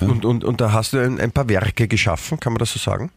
[0.00, 2.78] Und, und, und da hast du ein, ein paar Werke geschaffen, kann man das so
[2.78, 3.10] sagen?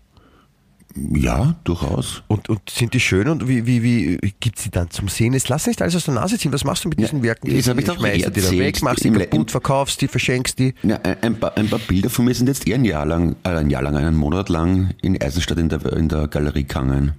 [1.14, 2.22] Ja, durchaus.
[2.28, 5.34] Und, und sind die schön und wie, wie, wie gibt sie dann zum Sehen?
[5.34, 6.52] Es lass nicht alles aus der Nase ziehen.
[6.52, 7.56] Was machst du mit Ja, diesen Werken?
[7.56, 8.60] das hab ich doch schmeißt du die dann erzählt.
[8.60, 10.74] weg, machst die kaputt, im- verkaufst die, verschenkst die.
[10.84, 13.50] Ja, ein, paar, ein paar Bilder von mir sind jetzt eher ein Jahr lang, äh,
[13.52, 17.14] ein Jahr lang, einen Monat lang in Eisenstadt in der, in der Galerie gegangen.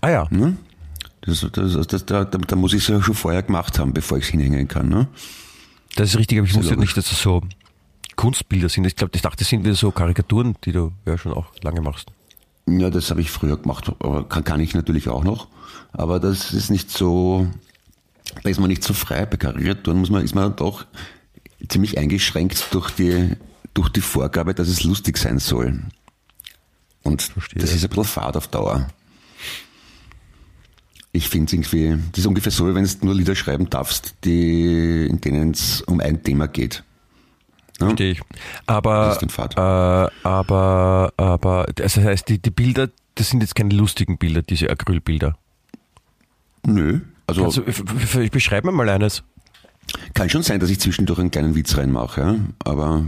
[0.00, 0.26] Ah ja.
[0.30, 0.56] Ne?
[1.22, 4.18] Das, das, das, da, da, da muss ich es ja schon vorher gemacht haben, bevor
[4.18, 4.88] ich es hinhängen kann.
[4.88, 5.08] Ne?
[5.96, 6.90] Das ist richtig, aber ich wusste logisch.
[6.90, 7.42] nicht, dass das so
[8.18, 8.84] Kunstbilder sind.
[8.84, 11.80] Ich glaube, ich dachte, das sind wieder so Karikaturen, die du ja schon auch lange
[11.80, 12.10] machst.
[12.68, 15.46] Ja, das habe ich früher gemacht, aber kann, kann ich natürlich auch noch.
[15.92, 17.46] Aber das ist nicht so,
[18.42, 19.24] da ist man nicht so frei.
[19.24, 20.84] Bei Karikaturen muss man, ist man doch
[21.68, 23.36] ziemlich eingeschränkt durch die,
[23.72, 25.80] durch die Vorgabe, dass es lustig sein soll.
[27.04, 27.62] Und Verstehe.
[27.62, 28.88] das ist ein bisschen fad auf Dauer.
[31.12, 34.16] Ich finde es irgendwie, das ist ungefähr so, wie wenn du nur Lieder schreiben darfst,
[34.24, 36.82] die, in denen es um ein Thema geht.
[37.80, 37.86] Ja?
[37.86, 38.20] Verstehe ich.
[38.66, 44.18] Aber, Das äh, aber, aber, das heißt, die, die Bilder, das sind jetzt keine lustigen
[44.18, 45.36] Bilder, diese Acrylbilder.
[46.66, 47.00] Nö.
[47.26, 49.22] Also Also, f- f- f- beschreib mir mal eines.
[50.14, 52.36] Kann schon sein, dass ich zwischendurch einen kleinen Witz reinmache, ja?
[52.64, 53.04] aber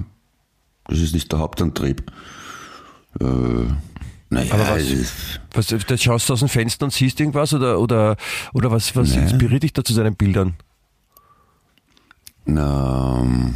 [0.86, 2.02] das ist nicht der Hauptantrieb.
[3.20, 3.24] Äh,
[4.32, 8.16] naja, Aber was- Was, da schaust du aus dem Fenster und siehst irgendwas oder, oder,
[8.52, 10.54] oder was, was inspiriert dich da zu seinen Bildern?
[12.44, 13.54] na, ähm,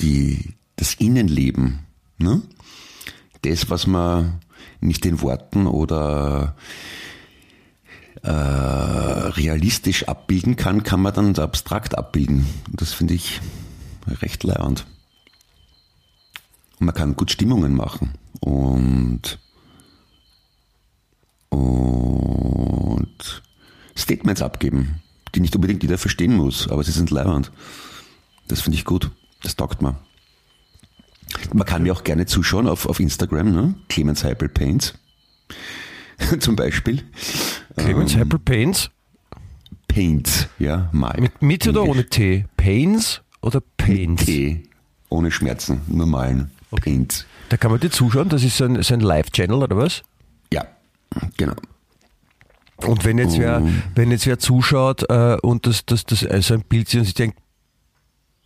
[0.00, 1.80] die, das Innenleben,
[2.18, 2.42] ne?
[3.42, 4.40] das, was man
[4.80, 6.56] nicht in Worten oder
[8.22, 12.46] äh, realistisch abbilden kann, kann man dann abstrakt abbilden.
[12.72, 13.40] Das finde ich
[14.06, 14.86] recht leiernd.
[16.78, 19.38] Und man kann gut Stimmungen machen und,
[21.48, 23.42] und
[23.96, 25.02] Statements abgeben,
[25.34, 27.50] die nicht unbedingt jeder verstehen muss, aber sie sind leiernd.
[28.46, 29.10] Das finde ich gut.
[29.42, 29.96] Das taugt mir.
[31.52, 33.74] Man kann mir auch gerne zuschauen auf, auf Instagram, ne?
[33.88, 34.94] Clemens Heipel Paints.
[36.40, 37.02] Zum Beispiel.
[37.76, 38.22] Clemens Ähm.
[38.22, 38.90] Apple Paints?
[39.86, 41.16] Paints, ja, mal.
[41.18, 42.44] Mit, mit oder ohne T?
[42.56, 44.24] Pains oder Paints?
[44.24, 44.62] T.
[45.08, 46.50] Ohne Schmerzen, normalen
[46.82, 47.24] Paints.
[47.48, 50.02] Da kann man dir zuschauen, das ist so ein, so ein Live-Channel oder was?
[50.52, 50.66] Ja,
[51.36, 51.54] genau.
[52.76, 56.62] Und wenn jetzt wer, wenn jetzt wer zuschaut äh, und das, das, das also ein
[56.62, 57.38] Bild sieht und sich denkt,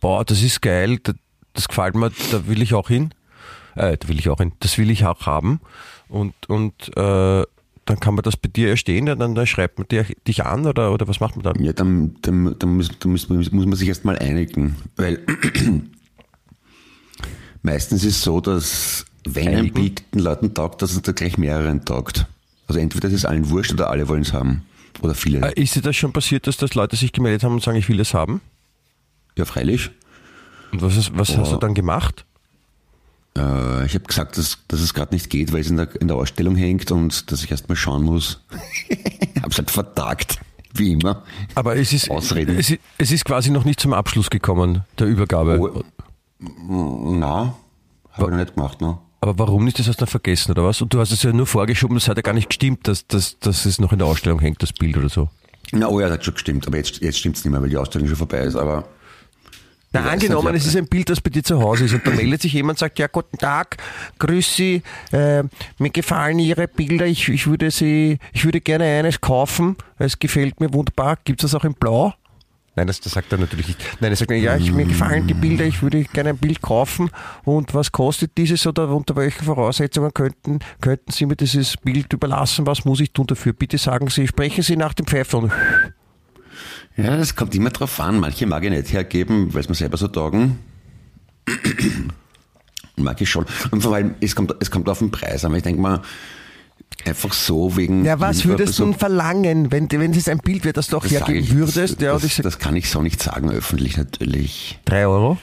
[0.03, 1.15] boah, das ist geil, das,
[1.53, 3.13] das gefällt mir, da will ich auch hin,
[3.75, 5.59] äh, da will ich auch hin, das will ich auch haben
[6.09, 7.43] und, und äh,
[7.85, 10.93] dann kann man das bei dir erstehen, dann, dann schreibt man dir, dich an oder,
[10.93, 11.63] oder was macht man dann?
[11.63, 15.19] Ja, dann, dann, dann, muss, dann muss, muss man sich erst mal einigen, weil
[17.63, 19.73] Meistens ist es so, dass wenn ein Einigen.
[19.73, 22.27] Bild den Leuten taugt, dass es da gleich mehreren taugt.
[22.67, 24.63] Also entweder ist es allen wurscht oder alle wollen es haben.
[25.01, 25.39] Oder viele.
[25.39, 27.87] Äh, Ist dir das schon passiert, dass das Leute sich gemeldet haben und sagen, ich
[27.87, 28.41] will das haben?
[29.37, 29.91] Ja, freilich.
[30.71, 31.59] Und was, ist, was hast du Oh.
[31.59, 32.25] dann gemacht?
[33.37, 36.07] Äh, ich habe gesagt, dass, dass es gerade nicht geht, weil es in der, in
[36.07, 38.41] der Ausstellung hängt und dass ich erst mal schauen muss.
[39.41, 40.39] Hab's halt vertagt,
[40.73, 41.23] wie immer.
[41.55, 42.57] Aber es ist, Ausreden.
[42.57, 45.59] es, ist- es ist quasi noch nicht zum Abschluss gekommen, der Übergabe.
[45.59, 45.83] Oh,
[46.69, 47.55] Na,
[48.11, 48.97] habe ich noch nicht gemacht, ne?
[49.21, 49.79] Aber warum nicht?
[49.79, 50.81] Das hast du dann vergessen, oder was?
[50.81, 53.39] Und du hast es ja nur vorgeschoben, das hat ja gar nicht gestimmt, dass, dass,
[53.39, 55.29] dass es noch in der Ausstellung hängt, das Bild oder so.
[55.71, 57.77] Na, oh ja, das hat schon gestimmt, aber jetzt, jetzt stimmt's nicht mehr, weil die
[57.77, 58.83] Ausstellung schon vorbei ist, aber
[59.93, 62.41] Na, angenommen, es ist ein Bild, das bei dir zu Hause ist und da meldet
[62.41, 63.77] sich jemand und sagt, ja, guten Tag,
[64.17, 65.43] grüß Sie, äh,
[65.77, 70.59] mir gefallen Ihre Bilder, ich, ich würde sie, ich würde gerne eines kaufen, es gefällt
[70.59, 72.13] mir wunderbar, gibt es das auch in Blau?
[72.75, 73.97] Nein, das, das sagt er natürlich nicht.
[73.99, 77.11] Nein, er sagt, ja, ich, mir gefallen die Bilder, ich würde gerne ein Bild kaufen
[77.43, 82.65] und was kostet dieses oder unter welchen Voraussetzungen könnten, könnten Sie mir dieses Bild überlassen,
[82.65, 83.53] was muss ich tun dafür?
[83.53, 85.51] Bitte sagen Sie, sprechen Sie nach dem Pfeifen.
[86.97, 88.19] Ja, das kommt immer drauf an.
[88.19, 90.59] Manche mag ich nicht hergeben, weil es mir selber so taugen.
[92.95, 93.45] mag ich schon.
[93.71, 95.53] Und vor allem, es kommt, es kommt auf den Preis an.
[95.55, 96.01] Ich denke mal,
[97.05, 98.05] einfach so wegen.
[98.05, 100.97] Ja, was würdest du so- denn verlangen, wenn, wenn es ein Bild wäre, das du
[100.97, 102.01] auch das hergeben ich, würdest?
[102.01, 104.79] Ja, und ich das, das kann ich so nicht sagen, öffentlich natürlich.
[104.85, 105.37] drei Euro?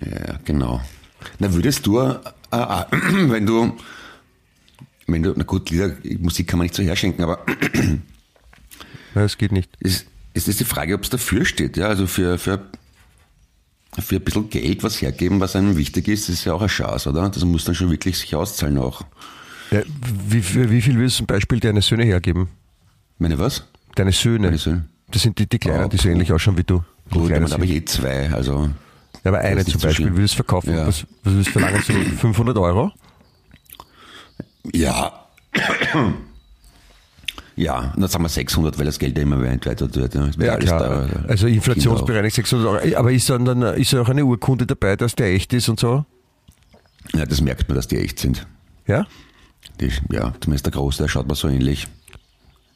[0.00, 0.80] Ja, genau.
[1.38, 2.14] Na, würdest du, äh,
[2.50, 2.84] äh,
[3.30, 3.76] wenn du,
[5.06, 8.02] wenn du, na gut, Lieder, Musik kann man nicht so herschenken, aber Nein,
[9.14, 9.70] das geht nicht.
[9.80, 12.60] ist, ist das die Frage, ob es dafür steht, ja, also für, für,
[13.98, 17.08] für ein bisschen Geld was hergeben, was einem wichtig ist, ist ja auch eine Chance,
[17.10, 17.28] oder?
[17.28, 19.02] Das muss dann schon wirklich sich auszahlen auch.
[19.70, 19.80] Ja,
[20.28, 22.48] wie, für wie viel willst du zum Beispiel deine Söhne hergeben?
[23.18, 23.64] Meine was?
[23.94, 24.46] Deine Söhne.
[24.48, 24.84] Meine Söhne?
[25.10, 26.84] Das sind die, die Kleinen, Oh, die so ähnlich ausschauen wie du.
[27.10, 27.82] Gut, kleiner aber da habe ich sind.
[27.82, 28.70] eh zwei, also.
[29.24, 30.16] Ja, aber eine ist zum so Beispiel, schlimm.
[30.16, 30.74] würdest du verkaufen?
[30.74, 30.86] Ja.
[30.86, 31.82] Was, was würdest du verlangen?
[31.82, 32.92] So 500 Euro?
[34.72, 35.26] Ja.
[37.56, 40.14] Ja, und dann sagen wir 600, weil das Geld ja immer weiter wird.
[40.14, 41.24] Ja, Es wird alles teurer.
[41.26, 42.98] Also inflationsbereinigt 600 Euro.
[42.98, 46.04] Aber ist dann, dann ist auch eine Urkunde dabei, dass der echt ist und so?
[47.14, 48.46] Ja, das merkt man, dass die echt sind.
[48.86, 49.06] Ja?
[49.80, 51.86] Die, ja, zumindest der Große, der schaut mir so ähnlich.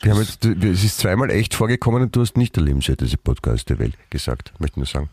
[0.00, 3.68] Wir haben jetzt, es ist zweimal echt vorgekommen und du hast nicht der lebenswerteste Podcast
[3.68, 5.10] der Welt gesagt, möchte ich nur sagen.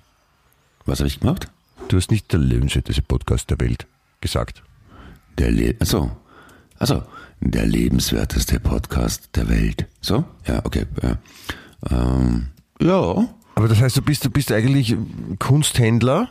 [0.85, 1.49] Was habe ich gemacht?
[1.89, 3.85] Du hast nicht der lebenswerteste Podcast der Welt
[4.21, 4.63] gesagt.
[5.37, 6.11] Der Le also,
[6.79, 7.03] also,
[7.39, 9.85] der lebenswerteste Podcast der Welt.
[10.01, 10.25] So?
[10.47, 10.85] Ja, okay.
[11.01, 11.17] Ja.
[11.91, 12.47] Ähm,
[12.81, 13.27] ja.
[13.55, 14.95] Aber das heißt, du bist, du bist eigentlich
[15.39, 16.29] Kunsthändler,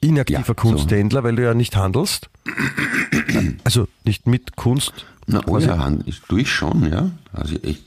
[0.00, 0.54] inaktiver Ja, so.
[0.54, 2.28] Kunsthändler, weil du ja nicht handelst.
[3.64, 4.92] Also nicht mit Kunst.
[5.26, 7.10] Na, oh ja, ich, tue ich schon, ja.
[7.32, 7.82] Also ich,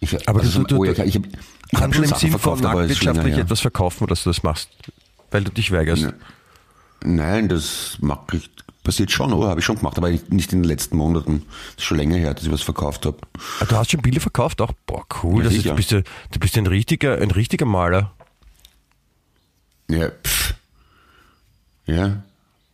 [0.00, 2.38] ich, Aber also, du- du- oh ja, du- ich, hab- ich Handel schon im Sinn
[2.38, 4.68] von marktwirtschaftlich etwas verkaufen, dass du das machst.
[5.30, 6.08] Weil du dich weigerst.
[7.04, 8.50] Nein, das mache ich,
[8.82, 11.44] passiert schon, oh, habe ich schon gemacht, aber nicht in den letzten Monaten.
[11.74, 13.18] Das ist schon länger her, dass ich was verkauft habe.
[13.60, 14.72] Ah, Du hast schon Bilder verkauft auch?
[14.86, 15.38] Boah, cool.
[15.38, 18.12] Ja, das ist, du, bist ja, du bist ein richtiger, ein richtiger Maler.
[19.88, 20.54] Ja, pff.
[21.86, 22.22] Ja,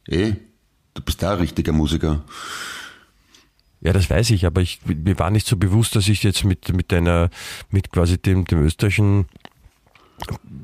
[0.07, 0.35] eh.
[0.95, 2.23] Du bist da ein richtiger Musiker.
[3.81, 6.73] Ja, das weiß ich, aber ich, mir war nicht so bewusst, dass ich jetzt mit,
[6.73, 7.31] mit deiner,
[7.71, 9.27] mit quasi dem, dem österreichischen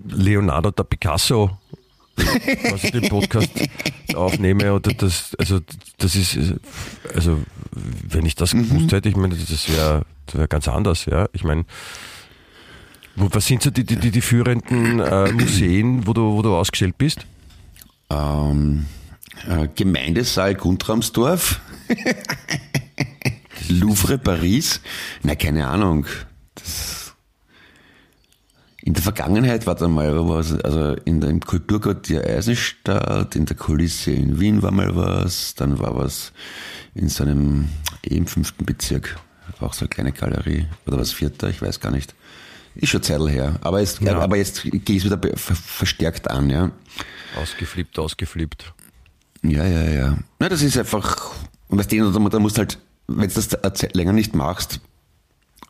[0.09, 1.57] Leonardo da Picasso
[2.17, 3.51] quasi den Podcast
[4.15, 5.61] aufnehme oder das, also
[5.99, 6.39] das ist,
[7.15, 11.29] also wenn ich das gewusst hätte, ich meine, das wäre das wär ganz anders, ja.
[11.33, 11.65] Ich meine,
[13.17, 16.99] was sind so die, die, die, die führenden äh, Museen, wo du, wo du ausgestellt
[16.99, 17.27] bist?
[18.11, 18.87] Ähm,
[19.49, 21.61] äh, Gemeindesaal Guntramsdorf.
[23.69, 24.81] Louvre Paris.
[25.23, 26.07] Na, keine Ahnung.
[26.55, 27.04] Das
[28.87, 33.57] in der Vergangenheit war da mal was, also in der, im Kulturquartier Eisenstadt, in der
[33.57, 36.33] Kulisse in Wien war mal was, dann war was
[36.95, 37.71] in so einem,
[38.05, 39.17] eh im fünften Bezirk,
[39.61, 42.15] auch so eine kleine Galerie, oder was vierter, ich weiß gar nicht.
[42.75, 44.19] Ist schon Zeitl her, aber jetzt, Ja.
[44.19, 46.71] aber jetzt gehe ich es wieder verstärkt an, ja.
[47.41, 48.75] Ausgeflippt, ausgeflippt.
[49.43, 50.19] Ja, ja, ja.
[50.39, 51.33] Na, das ist einfach,
[51.69, 54.81] weißt du, da, da musst halt, wenn du das länger nicht machst,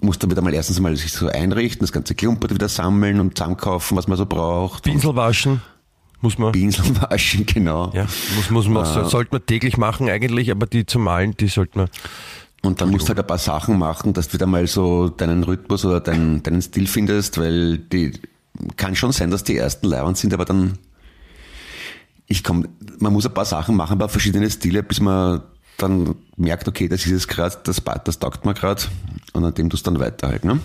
[0.01, 3.37] musst du wieder mal erstens mal sich so einrichten, das ganze Klumpert wieder sammeln und
[3.39, 4.85] zusammenkaufen, was man so braucht.
[4.85, 5.63] Pinsel waschen
[6.21, 6.53] muss man.
[6.53, 7.91] Pinsel waschen, genau.
[7.95, 9.05] Ja, muss, muss man, Ah.
[9.05, 11.89] sollte man täglich machen eigentlich, aber die zum Malen, die sollte man.
[12.63, 15.43] Und dann musst du halt ein paar Sachen machen, dass du wieder mal so deinen
[15.45, 18.13] Rhythmus oder deinen, deinen Stil findest, weil die
[18.77, 20.79] kann schon sein, dass die ersten Leihwand sind, aber dann
[22.27, 22.67] ich komm,
[22.99, 25.43] man muss ein paar Sachen machen, ein paar verschiedene Stile, bis man
[25.79, 28.83] dann merkt, okay, das ist es gerade, das, das taugt mir gerade
[29.33, 30.61] und an dem du dann weiter halt, ne?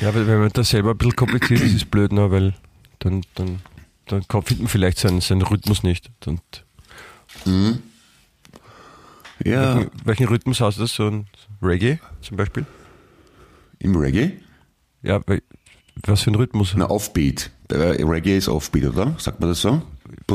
[0.00, 2.30] Ja, weil wenn man das selber ein bisschen kompliziert ist, ist es blöd, ne?
[2.30, 2.54] weil
[3.00, 3.60] dann, dann,
[4.06, 6.10] dann findet man vielleicht seinen, seinen Rhythmus nicht.
[6.26, 6.40] Und
[9.44, 10.86] Ja, Welchen, welchen Rhythmus hast du?
[10.86, 11.26] So ein
[11.62, 12.66] Reggae zum Beispiel?
[13.80, 14.32] im Reggae?
[15.02, 15.20] Ja,
[16.06, 16.74] was für ein Rhythmus?
[16.76, 17.50] Na, Offbeat.
[17.70, 19.14] Reggae ist Offbeat, oder?
[19.18, 19.82] Sagt man das so?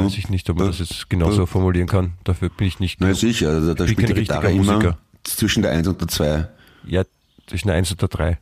[0.03, 2.13] Weiß ich nicht, ob man das jetzt genauso formulieren kann.
[2.23, 3.19] Dafür bin ich nicht Na genug.
[3.19, 4.97] sicher, also da spielt die Gitarre immer Musiker.
[5.23, 6.47] zwischen der 1 und der 2.
[6.88, 7.03] Ja,
[7.47, 8.38] zwischen 1 und der 3.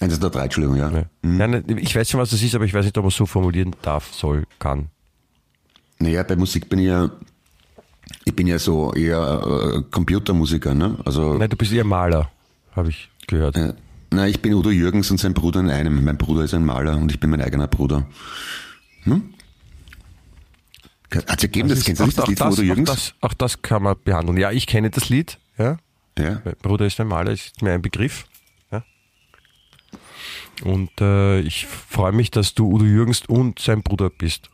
[0.00, 0.90] 1 und der 3, Entschuldigung, ja.
[0.90, 1.04] Ja.
[1.22, 3.26] Nein, nein, ich weiß schon, was das ist, aber ich weiß nicht, ob man so
[3.26, 4.88] formulieren darf, soll, kann.
[5.98, 7.10] Naja, bei Musik bin ich ja,
[8.24, 10.96] ich bin ja so eher äh, Computermusiker, ne?
[11.04, 12.30] Also, Nein, du bist eher Maler,
[12.76, 13.56] habe ich gehört.
[13.56, 13.74] äh,
[14.10, 16.02] na, ich bin Udo Jürgens und sein Bruder in einem.
[16.04, 18.06] Mein Bruder ist ein Maler und ich bin mein eigener Bruder.
[19.02, 19.34] Hm?
[21.10, 23.34] Hat es ergeben, das, kennst du nicht, das auch, Lied von das, auch, das, auch
[23.34, 24.36] das kann man behandeln.
[24.38, 25.38] Ja, ich kenne das Lied.
[25.58, 25.78] Ja.
[26.18, 26.42] Ja.
[26.44, 28.26] Mein Bruder ist ein Maler, ist mir ein Begriff.
[28.70, 28.82] Ja.
[30.64, 34.50] Und äh, ich freue mich, dass du Udo Jürgens und sein Bruder bist.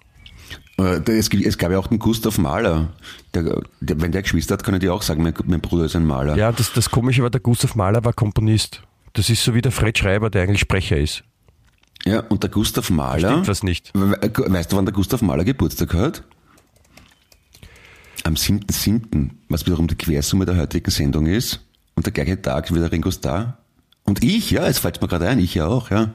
[0.79, 2.93] Äh, Es, gab ja auch den Gustav Mahler.
[3.33, 3.43] Der,
[3.81, 6.05] der, wenn der Geschwister hat, kann ich dir auch sagen, mein, mein Bruder ist ein
[6.07, 6.37] Maler.
[6.37, 8.83] Ja, das, das Komische war, der Gustav Mahler war Komponist.
[9.15, 11.25] Das ist so wie der Fred Schreiber, der eigentlich Sprecher ist.
[12.05, 13.31] Ja, und der Gustav Mahler.
[13.31, 13.91] Stimmt was nicht.
[13.95, 16.23] We- we- Weißt du, wann der Gustav Mahler Geburtstag hat?
[18.25, 21.61] Am 7.7., was wiederum die Quersumme der heutigen Sendung ist.
[21.95, 23.59] Und der gleiche Tag wie der Ringo Starr.
[24.05, 26.13] Und ich, ja, es fällt mir gerade ein, ich ja auch, ja.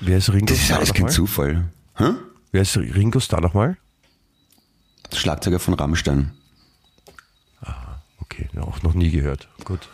[0.00, 1.12] Wer ist Ringo Das ist Starr alles kein nochmal?
[1.12, 1.68] Zufall.
[1.96, 2.04] Hä?
[2.52, 3.76] Wer ist Ringo Starr nochmal?
[5.12, 6.32] Schlagzeuger von Rammstein.
[8.20, 9.48] Okay, auch noch nie gehört.
[9.64, 9.88] Gut.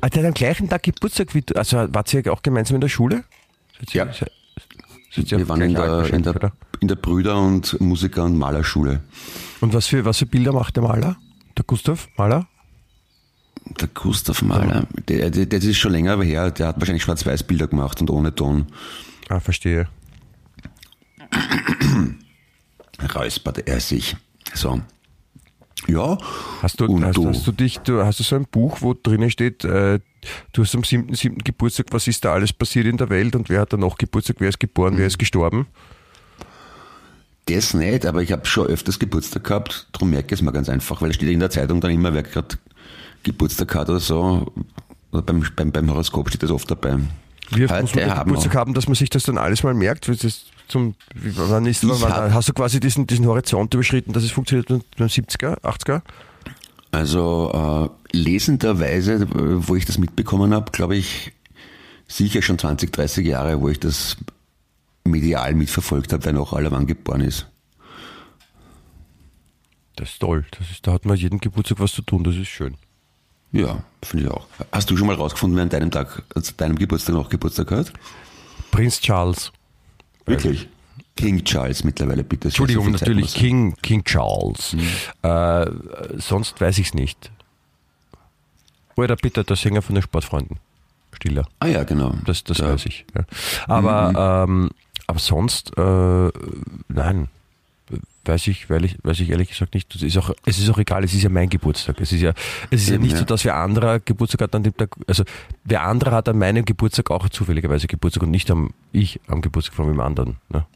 [0.00, 1.54] Ah, der hat am gleichen Tag Geburtstag wie du.
[1.56, 3.24] Also wart ihr auch gemeinsam in der Schule?
[3.92, 4.08] Ihr-
[5.12, 5.38] Ja.
[5.38, 9.00] Wir waren in der, in, der, in der Brüder- und Musiker- und Malerschule.
[9.60, 11.16] Und was für, was für Bilder macht der Maler?
[11.56, 12.46] Der Gustav Maler?
[13.80, 18.00] Der Gustav Mahler, der, der, das ist schon länger her, der hat wahrscheinlich Schwarz-Weiß-Bilder gemacht
[18.00, 18.66] und ohne Ton.
[19.28, 19.88] Ah, verstehe.
[23.14, 24.16] Räusperte er sich.
[24.54, 24.80] So.
[25.88, 26.18] Ja.
[26.62, 27.28] Hast du, hast, du?
[27.28, 30.00] hast du dich, du, hast du so ein Buch, wo drinnen steht, äh,
[30.52, 31.42] du hast am 7.7.
[31.44, 34.36] Geburtstag, was ist da alles passiert in der Welt und wer hat da noch Geburtstag,
[34.38, 35.66] wer ist geboren, wer ist gestorben?
[37.46, 40.68] Das nicht, aber ich habe schon öfters Geburtstag gehabt, darum merke ich es mal ganz
[40.68, 42.56] einfach, weil es steht in der Zeitung dann immer, wer gerade
[43.22, 44.52] Geburtstag hat oder so.
[45.12, 46.98] Oder beim, beim, beim Horoskop steht das oft dabei.
[47.50, 49.74] Wie oft Heute muss man haben Geburtstag haben, dass man sich das dann alles mal
[49.74, 50.10] merkt?
[50.68, 54.66] Zum, wann ist, wann, hab- hast du quasi diesen, diesen Horizont überschritten, dass es funktioniert
[54.66, 56.02] beim 70er, 80er?
[56.96, 59.28] Also äh, lesenderweise, äh,
[59.68, 61.30] wo ich das mitbekommen habe, glaube ich,
[62.08, 64.16] sicher schon 20, 30 Jahre, wo ich das
[65.04, 67.48] medial mitverfolgt habe, wer noch alle wann geboren ist.
[69.96, 70.46] Das ist toll.
[70.58, 72.78] Das ist, da hat man jeden Geburtstag was zu tun, das ist schön.
[73.52, 74.46] Ja, finde ich auch.
[74.72, 77.92] Hast du schon mal rausgefunden, wer an deinem Tag, also deinem Geburtstag noch Geburtstag hat?
[78.70, 79.52] Prinz Charles.
[80.24, 80.66] Wirklich?
[81.16, 82.48] King Charles mittlerweile, bitte.
[82.48, 83.34] Es ja Entschuldigung, so natürlich.
[83.34, 84.76] King, King Charles.
[85.22, 85.66] Äh,
[86.18, 87.30] sonst weiß ich es nicht.
[88.96, 90.58] Oder bitte der Sänger von den Sportfreunden.
[91.14, 91.46] Stiller.
[91.60, 92.14] Ah ja, genau.
[92.26, 92.68] Das, das Ja.
[92.68, 93.06] weiß ich.
[93.14, 93.24] Ja.
[93.66, 94.70] Aber, ähm,
[95.06, 96.30] aber sonst, äh,
[96.88, 97.28] nein.
[98.24, 99.94] Weiß ich, weil ich, weiß ich ehrlich gesagt nicht.
[99.94, 102.00] Das ist auch, es ist auch egal, es ist ja mein Geburtstag.
[102.00, 102.32] Es ist ja,
[102.70, 103.18] es ist ja Eben, nicht ja.
[103.20, 105.22] so, dass wer anderer Geburtstag hat an dem Tag, also
[105.62, 109.76] wer anderer hat an meinem Geburtstag auch zufälligerweise Geburtstag und nicht am, ich am Geburtstag
[109.76, 110.38] von dem anderen.
[110.48, 110.66] Ne?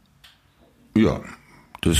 [0.97, 1.21] Ja,
[1.83, 1.97] das,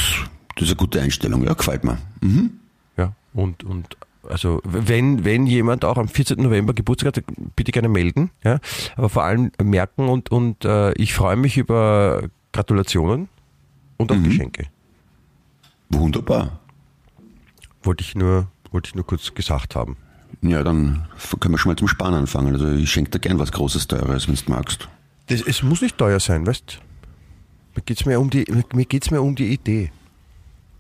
[0.57, 1.43] das ist eine gute Einstellung.
[1.45, 1.99] Ja, gefällt mir.
[2.21, 2.51] Mhm.
[2.97, 3.97] Ja, und, und
[4.29, 6.43] also wenn, wenn jemand auch am 14.
[6.43, 7.25] November Geburtstag hat,
[7.57, 8.59] bitte gerne melden, ja.
[8.97, 13.29] Aber vor allem merken und, und äh, ich freue mich über Gratulationen
[13.97, 14.25] und auch Mhm.
[14.25, 14.67] Geschenke.
[15.89, 16.61] Wunderbar.
[17.83, 19.97] Wollte ich nur, wollte ich nur kurz gesagt haben.
[20.43, 21.07] Ja, dann
[21.41, 22.53] können wir schon mal zum Sparen anfangen.
[22.55, 24.89] Also ich schenke dir gern was Großes, Teures, wenn du magst.
[25.27, 26.81] Das, es muss nicht teuer sein, weißt
[27.75, 29.91] Mir geht's mehr um die, mir geht's mehr um die Idee.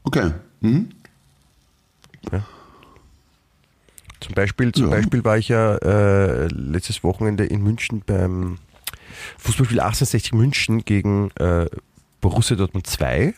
[0.04, 0.32] Okay.
[0.60, 0.90] Mhm.
[4.20, 4.90] Zum Beispiel, zum Ja.
[4.90, 8.58] Beispiel war ich ja äh, letztes Wochenende in München beim
[9.38, 11.66] Fußballspiel 1860 München gegen äh,
[12.20, 13.34] Borussia Dortmund 2.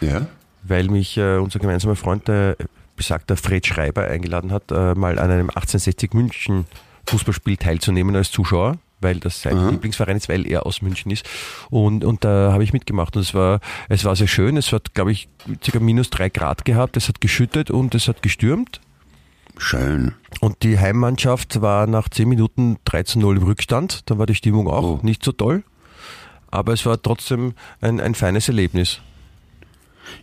[0.00, 0.26] Ja.
[0.64, 2.56] weil mich äh, unser gemeinsamer Freund, der
[2.96, 6.66] besagter Fred Schreiber, eingeladen hat, äh, mal an einem 1860 München
[7.08, 9.70] Fußballspiel teilzunehmen als Zuschauer, weil das sein Aha.
[9.70, 11.28] Lieblingsverein ist, weil er aus München ist.
[11.70, 14.56] Und, und da habe ich mitgemacht und es war, es war sehr schön.
[14.56, 15.28] Es hat, glaube ich,
[15.64, 15.80] ca.
[15.80, 16.96] minus drei Grad gehabt.
[16.96, 18.80] Es hat geschüttet und es hat gestürmt.
[19.58, 20.14] Schön.
[20.40, 24.10] Und die Heimmannschaft war nach 10 Minuten 3 zu 0 im Rückstand.
[24.10, 25.00] Dann war die Stimmung auch Oh.
[25.02, 25.62] nicht so toll.
[26.50, 29.00] Aber es war trotzdem ein, ein feines Erlebnis.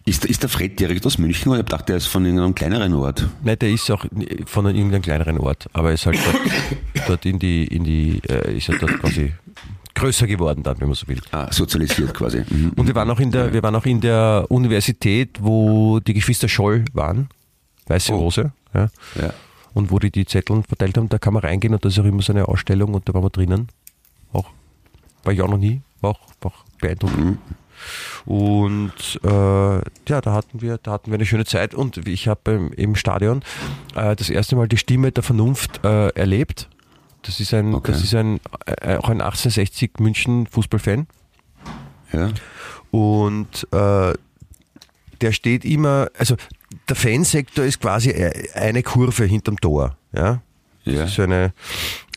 [0.05, 2.93] Ist, ist der Fred direkt aus München oder ich dachte, er ist von irgendeinem kleineren
[2.93, 3.27] Ort?
[3.43, 4.05] Nein, der ist auch
[4.45, 6.37] von irgendeinem kleineren Ort, aber er ist halt dort,
[7.07, 9.33] dort in die, in die, äh, ist er dort quasi
[9.95, 11.21] größer geworden dann, wenn man so will.
[11.31, 12.43] Ah, sozialisiert quasi.
[12.49, 12.71] Mhm.
[12.75, 16.47] Und wir waren auch in der, wir waren auch in der Universität, wo die Geschwister
[16.47, 17.29] Scholl waren.
[17.87, 18.17] Weiße Oh.
[18.17, 18.51] Rose.
[18.73, 18.87] Ja.
[19.19, 19.33] Ja.
[19.73, 22.05] Und wo die die Zettel verteilt haben, da kann man reingehen und da ist auch
[22.05, 23.67] immer so eine Ausstellung und da waren wir drinnen.
[24.33, 24.45] Auch,
[25.23, 27.37] war ich auch noch nie, war auch, war auch beeindruckend.
[28.29, 29.27] Und äh,
[30.07, 33.41] ja, da hatten wir, da hatten wir eine schöne Zeit und ich habe im, Stadion
[33.95, 36.69] äh, das erste Mal die Stimme der Vernunft äh, erlebt.
[37.23, 37.91] Das ist ein, Okay.
[37.91, 41.07] das ist ein äh, auch ein 1860 München Fußballfan
[42.13, 42.29] Ja.
[42.91, 44.13] und äh,
[45.21, 46.35] der steht immer, also
[46.87, 49.97] der Fansektor ist quasi e- eine Kurve hinterm Tor.
[50.13, 50.41] Ja?
[50.83, 51.07] Ja.
[51.07, 51.51] So eine,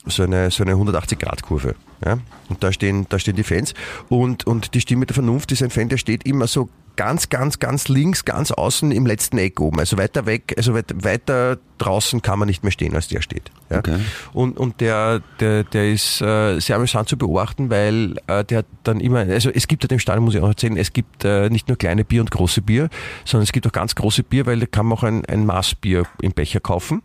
[0.07, 1.75] so eine, so eine 180-Grad-Kurve.
[2.05, 2.19] Ja?
[2.49, 3.75] Und da stehen, da stehen die Fans.
[4.09, 7.59] Und, und die Stimme der Vernunft ist ein Fan, der steht immer so ganz, ganz,
[7.59, 9.79] ganz links, ganz außen im letzten Eck oben.
[9.79, 13.51] Also weiter weg, also weit, weiter draußen kann man nicht mehr stehen, als der steht.
[13.71, 13.79] Ja?
[13.79, 13.99] Okay.
[14.33, 18.67] Und, und der, der, der ist äh, sehr amüsant zu beobachten, weil äh, der hat
[18.85, 21.49] dann immer, also es gibt ja dem Stadion, muss ich auch erzählen, es gibt äh,
[21.49, 22.89] nicht nur kleine Bier und große Bier,
[23.25, 26.05] sondern es gibt auch ganz große Bier, weil da kann man auch ein, ein Maßbier
[26.21, 27.03] im Becher kaufen.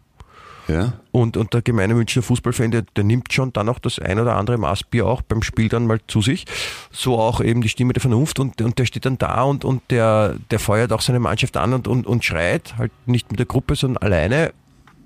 [0.68, 0.93] Ja.
[1.11, 4.36] Und, und der gemeine Münchner Fußballfan, der, der nimmt schon dann auch das ein oder
[4.36, 6.45] andere Maßbier auch beim Spiel dann mal zu sich.
[6.91, 9.82] So auch eben die Stimme der Vernunft und, und der steht dann da und, und
[9.89, 13.45] der, der feuert auch seine Mannschaft an und, und, und schreit, halt nicht mit der
[13.45, 14.53] Gruppe, sondern alleine,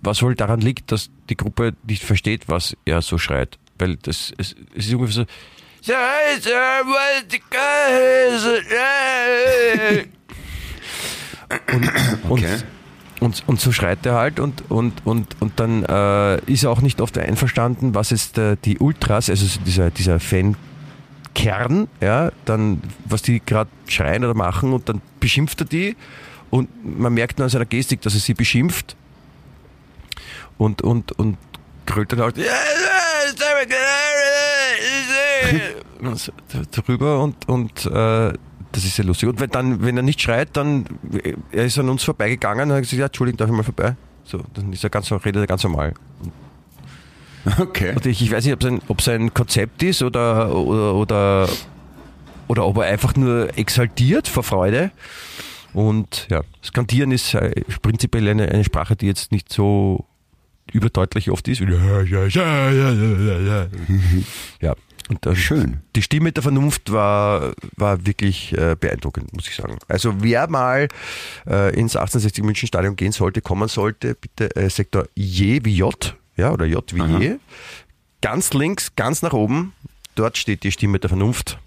[0.02, 3.58] was wohl daran liegt, dass die Gruppe nicht versteht, was er so schreit.
[3.78, 5.26] Weil das, es, es ist ungefähr so,
[11.74, 12.58] und, und, Okay.
[13.22, 16.82] Und, und so schreit er halt und, und, und, und dann äh, ist er auch
[16.82, 22.82] nicht oft einverstanden, was jetzt äh, die Ultras, also so dieser, dieser Fankern, ja, dann,
[23.06, 25.96] was die gerade schreien oder machen und dann beschimpft er die
[26.50, 28.96] und man merkt nur an seiner Gestik, dass er sie beschimpft
[30.58, 31.38] und, und, und
[31.86, 32.38] grölt dann halt
[36.72, 38.34] drüber und, und äh,
[38.72, 39.30] das ist sehr lustig.
[39.30, 40.86] Und wenn, dann, wenn er nicht schreit, dann
[41.52, 43.96] er ist an uns vorbeigegangen und hat gesagt, ja, Entschuldigung, darf ich mal vorbei?
[44.24, 45.94] So, dann ist er ganz, redet er ganz normal.
[47.58, 47.94] Okay.
[47.96, 50.94] Und ich, ich weiß nicht, ob es ein, ob es ein Konzept ist oder, oder,
[50.96, 51.50] oder,
[52.48, 54.92] oder ob er einfach nur exaltiert vor Freude.
[55.74, 60.06] Und ja, Skandieren ist äh, prinzipiell eine, eine Sprache, die jetzt nicht so
[60.72, 61.62] überdeutlich oft ist.
[61.62, 63.68] Ja, ja, ja, ja, ja, ja.
[64.62, 64.76] ja.
[65.34, 65.82] Schön.
[65.96, 69.78] Die Stimme der Vernunft war, war wirklich äh, beeindruckend, muss ich sagen.
[69.88, 70.88] Also wer mal
[71.48, 76.16] äh, ins 1860 München Stadion gehen sollte, kommen sollte, bitte äh, Sektor J wie J,
[76.38, 77.20] ja, oder J wie Aha.
[77.20, 77.40] J.
[78.22, 79.74] Ganz links, ganz nach oben,
[80.16, 81.58] dort steht die Stimme der Vernunft.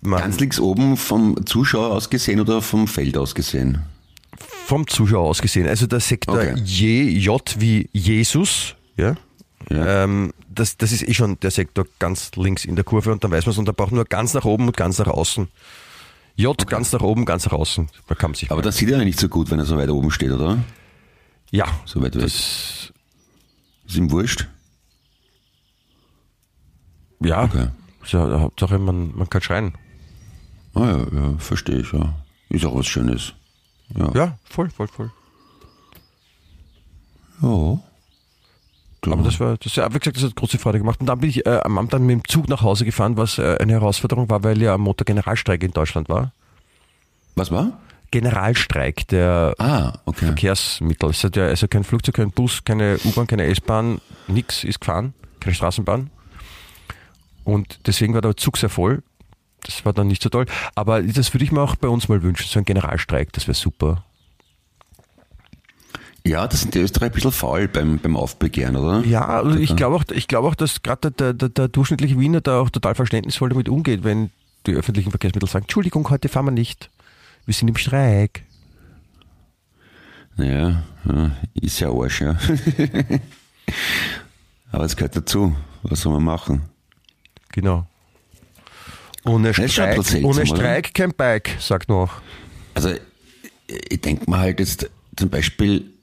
[0.00, 3.82] Man, Ganz links oben vom Zuschauer aus gesehen oder vom Feld aus gesehen?
[4.66, 5.66] vom Zuschauer aus gesehen.
[5.66, 6.54] Also der Sektor Okay.
[6.62, 9.14] J, J wie Jesus, ja.
[9.70, 10.04] Ja.
[10.04, 13.30] Ähm, das, das ist eh schon der Sektor ganz links in der Kurve und dann
[13.30, 15.48] weiß man es und da braucht nur ganz nach oben und ganz nach außen.
[16.36, 17.88] J ganz nach oben, ganz nach außen.
[18.06, 18.50] Da kann man sich.
[18.52, 20.58] Aber das sieht er ja nicht so gut, wenn er so weit oben steht, oder?
[21.50, 22.22] ja, So weit weg.
[22.22, 22.92] das,
[23.86, 24.46] Ist ihm wurscht?
[27.20, 27.68] ja, Okay.
[28.02, 29.74] ist ja, Hauptsache man, man kann schreien.
[30.74, 32.14] Ah ja, ja, verstehe ich, ja.
[32.50, 33.32] Ist auch was Schönes.
[33.96, 34.12] Ja.
[34.14, 35.10] Ja, voll, voll, voll.
[37.42, 37.80] Ja.
[39.00, 39.12] Du.
[39.12, 41.00] Aber das war, das, ja, wie gesagt, das hat große Freude gemacht.
[41.00, 43.38] Und dann bin ich äh, am Abend dann mit dem Zug nach Hause gefahren, was
[43.38, 46.32] äh, eine Herausforderung war, weil ja am Montag Generalstreik in Deutschland war.
[47.36, 47.78] was war?
[48.10, 50.26] Generalstreik der Ah, okay.
[50.26, 51.10] Verkehrsmittel.
[51.10, 55.12] Es hat ja also kein Flugzeug, kein Bus, keine U-Bahn, keine S-Bahn, nix ist gefahren,
[55.40, 56.10] keine Straßenbahn.
[57.44, 59.02] Und deswegen war der Zug sehr voll.
[59.64, 60.46] Das war dann nicht so toll.
[60.74, 63.54] Aber das würde ich mir auch bei uns mal wünschen, so ein Generalstreik, das wäre
[63.54, 64.04] super.
[66.28, 69.02] Ja, das sind die Österreicher ein bisschen faul beim, beim Aufbegehren, oder?
[69.06, 72.42] Ja, also ich glaube auch, ich glaube auch, dass gerade der, der, der durchschnittliche Wiener
[72.42, 74.28] da auch total verständnisvoll damit umgeht, wenn
[74.66, 76.90] die öffentlichen Verkehrsmittel sagen, Entschuldigung, heute fahren wir nicht.
[77.46, 78.42] Wir sind im Streik.
[80.36, 82.36] Ja, ja ist ja Arsch, ja.
[84.70, 85.56] Aber es gehört dazu.
[85.82, 86.60] Was soll man machen?
[87.52, 87.86] Genau.
[89.24, 90.44] Ohne Streik, ohne seltsam, oder?
[90.44, 92.20] Streik kein Bike, sagt noch.
[92.74, 92.90] Also,
[93.66, 95.94] ich denke mal halt jetzt zum Beispiel,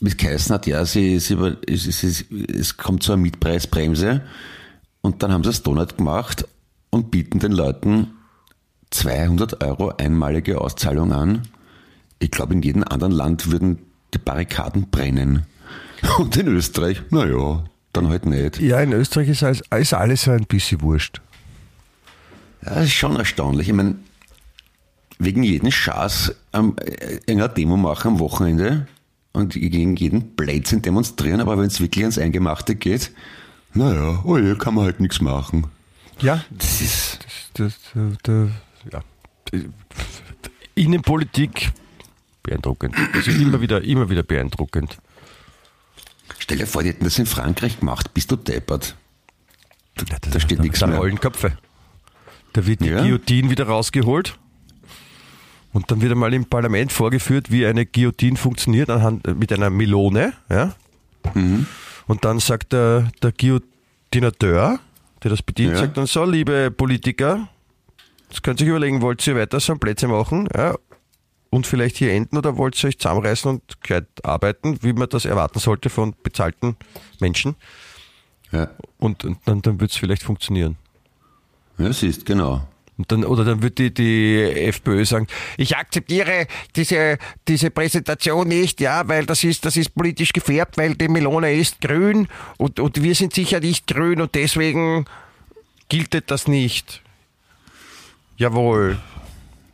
[0.00, 4.22] es geheißen hat, ja, sie, sie, über- es, kommt zu einer Mietpreisbremse
[5.00, 6.46] und dann haben sie es nicht gemacht
[6.90, 8.08] und bieten den Leuten
[8.90, 11.42] 200 Euro einmalige Auszahlung an.
[12.18, 13.78] Ich glaube, in jedem anderen Land würden
[14.14, 15.44] die Barrikaden brennen.
[16.18, 18.60] Und in Österreich, naja, dann halt nicht.
[18.60, 21.20] Ja, in Österreich ist alles, ist alles so ein bisschen wurscht.
[22.62, 23.68] Ja, das ist schon erstaunlich.
[23.68, 23.96] Ich meine,
[25.18, 26.76] wegen jeden Schaß ähm,
[27.28, 28.86] einer Demo machen am Wochenende
[29.36, 33.12] und gegen jeden Blödsinn demonstrieren, aber wenn es wirklich ans Eingemachte geht,
[33.74, 35.66] naja, oh je, kann man halt nichts machen.
[36.20, 37.18] Ja, Das ist,
[37.54, 38.48] das, das, das,
[38.92, 39.02] ja.
[40.74, 41.72] Innenpolitik
[42.42, 42.94] beeindruckend.
[43.12, 44.98] Also immer wieder, immer wieder beeindruckend.
[46.38, 48.14] Stell dir vor, die hätten das in Frankreich gemacht.
[48.14, 48.96] Bist du deppert?
[49.96, 50.98] Da, da steht nichts da mehr.
[50.98, 51.56] rollen Köpfe.
[52.52, 53.00] Da wird die Ja.
[53.02, 54.38] Guillotine wieder rausgeholt.
[55.72, 60.32] Und dann wird einmal im Parlament vorgeführt, wie eine Guillotine funktioniert anhand, mit einer Melone.
[60.48, 60.74] Ja?
[61.34, 61.66] Mhm.
[62.06, 64.78] Und dann sagt der, der Guillotinateur,
[65.22, 65.78] der das bedient, Ja.
[65.80, 67.48] sagt dann so, liebe Politiker,
[68.30, 70.74] das könnt ihr euch überlegen, wollt ihr weiter so Plätze machen ja?
[71.50, 75.24] und vielleicht hier enden oder wollt ihr euch zusammenreißen und gescheit arbeiten, wie man das
[75.24, 76.76] erwarten sollte von bezahlten
[77.20, 77.54] Menschen?
[78.52, 80.76] Ja, Und, und dann, dann wird es vielleicht funktionieren.
[81.78, 82.66] ja siehst, genau.
[82.98, 85.26] Und dann, oder dann wird die, die FPÖ sagen,
[85.58, 90.94] ich akzeptiere diese, diese Präsentation nicht, ja, weil das ist, das ist politisch gefärbt, weil
[90.94, 92.26] die Melone ist grün
[92.56, 95.04] und, und wir sind sicher nicht grün und deswegen
[95.88, 97.02] gilt das nicht.
[98.38, 98.98] Jawohl.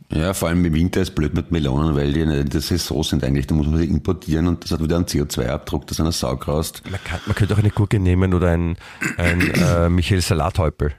[0.09, 3.23] Ja, vor allem im Winter ist blöd mit Melonen, weil die in der Saison sind
[3.23, 3.47] eigentlich.
[3.47, 6.83] Da muss man sie importieren und das hat wieder einen CO2-Abdruck, das einer graust.
[6.89, 8.77] Man, kann, man könnte auch eine Gurke nehmen oder ein,
[9.17, 10.93] ein äh, Michael Salathäupel.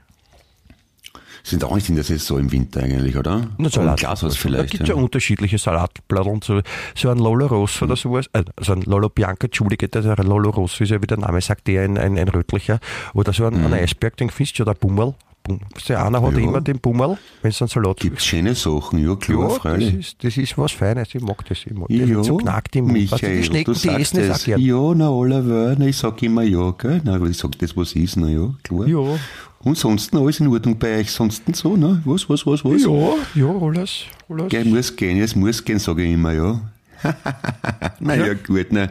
[1.47, 3.47] Sind auch nicht in der Saison im Winter eigentlich, oder?
[3.59, 4.71] Oder ein Glashaus Da vielleicht.
[4.71, 4.95] gibt es ja.
[4.95, 5.01] Ja.
[5.01, 6.61] unterschiedliche Salatblätter so,
[6.95, 10.49] so ein Lolo Rosso oder sowas, äh, also ein Lolo Bianca, Entschuldige, der ein Lolo
[10.49, 12.79] Rosso ist ja wie der Name sagt, der ein, ein, ein rötlicher.
[13.13, 15.13] Oder so ein, ein Eisberg, den findest du ja, der Bummel.
[15.43, 16.39] Bum- Der einer hat Ja.
[16.39, 19.93] immer den Bummel, wenn es einen Salat Gibt schöne Sachen, ja klar, Ja, das freilich.
[19.93, 21.85] ist, das ist was Feines, ich mag das immer.
[21.89, 24.41] Ja, wird so knackt im Michael, die Schnecken, du die essen das es.
[24.41, 24.61] auch gern.
[24.61, 27.01] Ja, na, Oliver, na, ich sag immer ja, gell?
[27.03, 28.87] Na, aber ich sag das, was ist, na ja, klar.
[28.87, 29.19] Ja.
[29.65, 32.01] Und sonst alles in Ordnung bei euch, sonst so, ne?
[32.05, 32.83] Was, was, was, was?
[32.83, 34.05] Ja, ja, alles.
[34.29, 34.49] alles.
[34.49, 36.61] Gell, muss gehen, es muss gehen, sage ich immer, ja.
[37.99, 38.89] na ja, gut, na.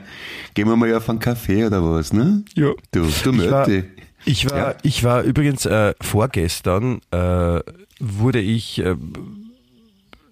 [0.52, 2.42] Gehen wir mal auf einen Kaffee oder was, ne?
[2.54, 2.72] Ja.
[2.90, 3.84] Du, du Ich war, Möte.
[4.26, 4.74] ich war, Ja.
[4.82, 7.60] ich war übrigens äh, vorgestern äh,
[8.00, 8.96] wurde ich äh,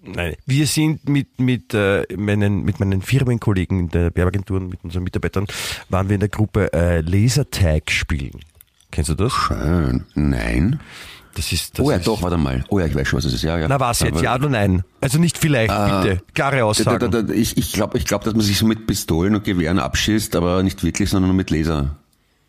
[0.05, 5.05] Nein, wir sind mit, mit, äh, meinen, mit meinen Firmenkollegen in der Werbeagenturen, mit unseren
[5.05, 5.47] Mitarbeitern,
[5.87, 8.41] waren wir in der Gruppe äh, Lasertag spielen.
[8.93, 9.33] Kennst du das?
[9.33, 10.05] Schön.
[10.13, 10.79] Nein.
[11.33, 12.63] Das ist, das oh ja, ist, doch, warte mal.
[12.69, 13.41] Oh ja, ich weiß schon, was es ist.
[13.41, 13.67] Ja, ja.
[13.67, 14.83] Na was jetzt, Aber- ja oder nein?
[15.01, 16.21] Also nicht vielleicht, bitte.
[16.35, 18.85] Klare Da, da, da, da, ich ich glaube, ich glaub, dass man sich so mit
[18.85, 21.97] Pistolen und Gewehren abschießt, aber nicht wirklich, sondern nur mit Laser.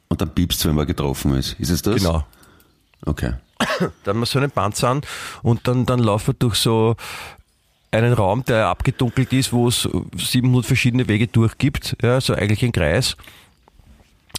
[0.09, 1.59] Und dann piepst wenn man getroffen ist.
[1.59, 1.97] Ist es das?
[1.97, 2.27] Genau.
[3.07, 3.33] Okay.
[4.05, 5.01] Da haben wir so einen Panzer an
[5.43, 6.95] und dann, dann laufen wir durch so
[7.91, 9.89] einen Raum, der abgedunkelt ist, wo es
[10.19, 13.17] 700 verschiedene Wege durchgibt, ja, so eigentlich ein Kreis.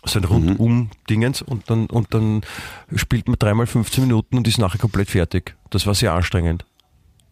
[0.03, 2.41] So ein Rundum-Dingens und dann, und dann
[2.95, 5.55] spielt man dreimal 15 Minuten und ist nachher komplett fertig.
[5.69, 6.65] Das war sehr anstrengend.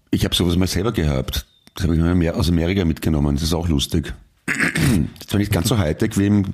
[0.09, 1.45] Ich habe sowas mal selber gehabt.
[1.75, 3.35] Das habe ich mir mehr aus Amerika mitgenommen.
[3.35, 4.13] Das ist auch lustig.
[4.45, 6.45] Das ist zwar nicht ganz so Hightech wie im,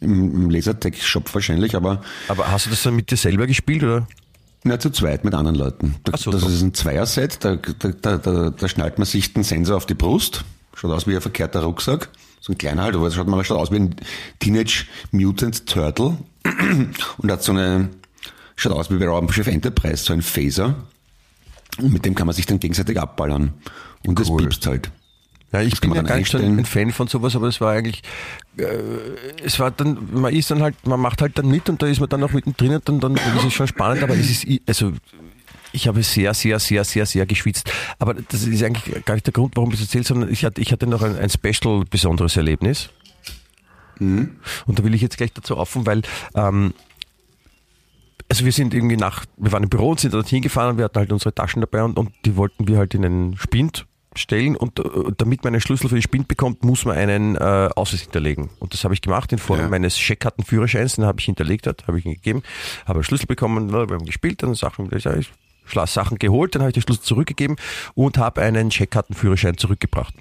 [0.00, 4.06] im, Lasertech-Shop wahrscheinlich, aber Aber hast du das dann mit dir selber gespielt oder?
[4.66, 5.96] na, zu zweit mit anderen Leuten.
[6.04, 6.48] Da, so, das so.
[6.48, 9.94] ist ein Zweierset, da, da, da, da, da schnallt man sich den Sensor auf die
[9.94, 10.44] Brust.
[10.74, 12.10] Schaut aus wie ein verkehrter Rucksack.
[12.46, 13.96] So ein kleiner halt, aber es schaut man schaut aus wie ein
[14.38, 16.16] Teenage Mutant Turtle.
[17.18, 17.88] Und hat so eine,
[18.54, 20.76] schaut aus wie bei Raumschiff Enterprise, so ein Phaser.
[21.78, 23.52] Und mit dem kann man sich dann gegenseitig abballern.
[24.06, 24.42] Und das Cool.
[24.42, 24.92] piepst halt.
[25.50, 28.02] Ja, ich Das bin ja gar nicht ein Fan von sowas, aber es war eigentlich,
[28.58, 28.64] äh,
[29.42, 31.98] es war dann, man ist dann halt, man macht halt dann mit und da ist
[31.98, 34.92] man dann auch mittendrin und dann, dann ist es schon spannend, aber es ist, also,
[35.76, 37.70] ich habe sehr, sehr, sehr, sehr, sehr geschwitzt.
[37.98, 40.60] Aber das ist eigentlich gar nicht der Grund, warum ich es erzähle, sondern ich hatte,
[40.60, 42.90] ich hatte noch ein, ein special besonderes Erlebnis.
[43.98, 46.02] Und da will ich jetzt gleich dazu offen, weil
[46.34, 46.74] ähm,
[48.28, 50.84] also wir sind irgendwie nach, wir waren im Büro und sind dorthin gefahren und wir
[50.86, 54.56] hatten halt unsere Taschen dabei und, und die wollten wir halt in einen Spind stellen
[54.56, 54.82] und äh,
[55.16, 58.50] damit man einen Schlüssel für den Spind bekommt, muss man einen äh, Ausweis hinterlegen.
[58.58, 59.68] Und das habe ich gemacht in Form Ja.
[59.68, 62.42] meines Scheckkartenführerscheins, den habe ich hinterlegt, habe ich ihn gegeben,
[62.84, 65.30] habe einen Schlüssel bekommen, wir haben gespielt, dann Sachen, ich
[65.86, 67.56] Sachen geholt, dann habe ich den Schlüssel zurückgegeben
[67.94, 70.14] und habe einen Scheckkartenführerschein zurückgebracht.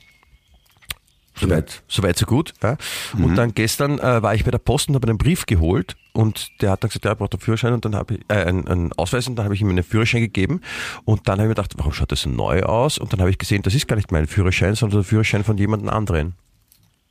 [1.38, 2.54] Soweit, soweit so gut.
[2.64, 2.78] Ja.
[3.14, 6.50] Und dann gestern äh, war ich bei der Post und habe einen Brief geholt und
[6.62, 8.68] der hat dann gesagt, ja, er braucht einen Führerschein und dann habe ich äh, einen,
[8.68, 10.62] einen Ausweis und dann habe ich ihm einen Führerschein gegeben
[11.04, 12.98] und dann habe ich mir gedacht, warum schaut das so neu aus?
[12.98, 15.58] Und dann habe ich gesehen, das ist gar nicht mein Führerschein, sondern der Führerschein von
[15.58, 16.36] jemandem anderen.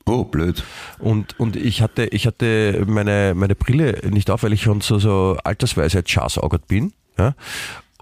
[0.06, 0.64] Oh, blöd.
[0.98, 4.98] Und, und ich hatte, ich hatte meine, meine Brille nicht auf, weil ich schon so,
[4.98, 6.92] so altersweise schasaugert bin.
[7.18, 7.34] Ja?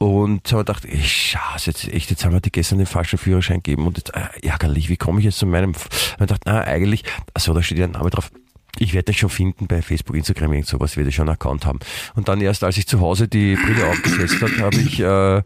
[0.03, 3.59] Und habe gedacht, ey, scheiße, jetzt, echt, jetzt haben wir die gestern den falschen Führerschein
[3.59, 6.63] gegeben und jetzt, äh, ärgerlich, wie komme ich jetzt zu meinem, und ich dachte, na,
[6.63, 8.33] eigentlich, also da steht ja ein Name drauf,
[8.81, 11.67] ich werde den schon finden bei Facebook, Instagram, irgend sowas, werde ich schon einen Account
[11.67, 11.79] haben.
[12.17, 15.43] Und dann erst, als ich zu Hause die Brille aufgesetzt habe, habe ich, äh,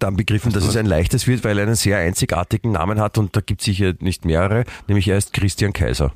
[0.00, 3.36] dann begriffen, dass es ein leichtes wird, weil er einen sehr einzigartigen Namen hat und
[3.36, 6.12] da gibt es sicher nicht mehrere, nämlich er ist Christian Kaiser.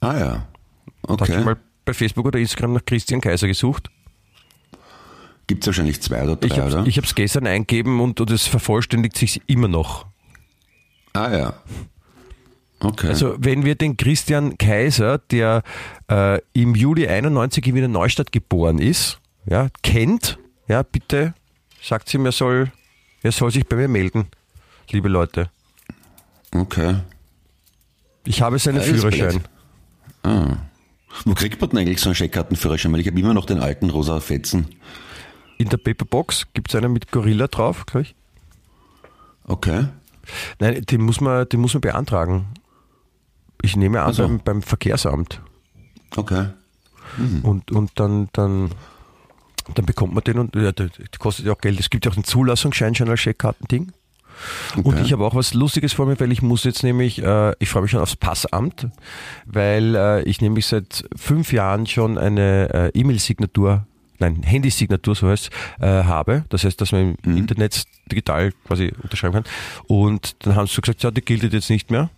[0.00, 0.46] Ah ja.
[1.02, 1.44] Da habe ich Okay.
[1.44, 3.90] mal bei Facebook oder Instagram nach Christian Kaiser gesucht.
[5.46, 6.86] Gibt es wahrscheinlich zwei oder drei, Ich habe oder?
[6.86, 10.06] ich es gestern eingegeben und, es vervollständigt sich immer noch.
[11.12, 11.54] Ah ja.
[12.80, 13.08] Okay.
[13.08, 15.62] Also wenn wir den Christian Kaiser, der
[16.10, 20.38] äh, im Juli 91 in Wiener Neustadt geboren ist, ja, kennt,
[20.68, 21.34] ja, bitte
[21.82, 22.72] sagt ihm, er soll,
[23.22, 24.26] er soll sich bei mir melden,
[24.90, 25.50] liebe Leute.
[26.54, 26.96] okay.
[28.24, 29.40] Ich habe seinen Ja, Führerschein.
[30.22, 30.56] Ah.
[31.24, 32.92] Wo kriegt man denn eigentlich so einen Scheckkartenführerschein?
[32.92, 34.66] Weil ich habe immer noch den alten rosa Fetzen.
[35.62, 38.14] In der Paperbox gibt es einen mit Gorilla drauf, glaube ich.
[39.44, 39.86] Okay.
[40.58, 42.46] Nein, den muss man, den muss man beantragen.
[43.62, 44.22] Ich nehme an, Ach so.
[44.24, 45.40] beim, beim Verkehrsamt.
[46.16, 46.46] Okay.
[47.44, 48.70] Und, und dann, dann,
[49.74, 51.78] dann bekommt man den und ja, der kostet ja auch Geld.
[51.78, 53.92] Es gibt ja auch einen Zulassungsschein schon als Scheckkartending.
[54.76, 55.02] Und Okay.
[55.04, 57.82] ich habe auch was Lustiges vor mir, weil ich muss jetzt nämlich, äh, ich freue
[57.82, 58.88] mich schon aufs Passamt,
[59.46, 63.86] weil äh, ich nämlich seit fünf Jahren schon eine äh, E-Mail-Signatur,
[64.22, 65.50] nein, Handysignatur, so heißt
[65.80, 66.44] äh, habe.
[66.48, 69.44] Das heißt, dass man im Internet digital quasi unterschreiben kann.
[69.86, 72.10] Und dann haben sie so gesagt, ja, die gilt jetzt nicht mehr.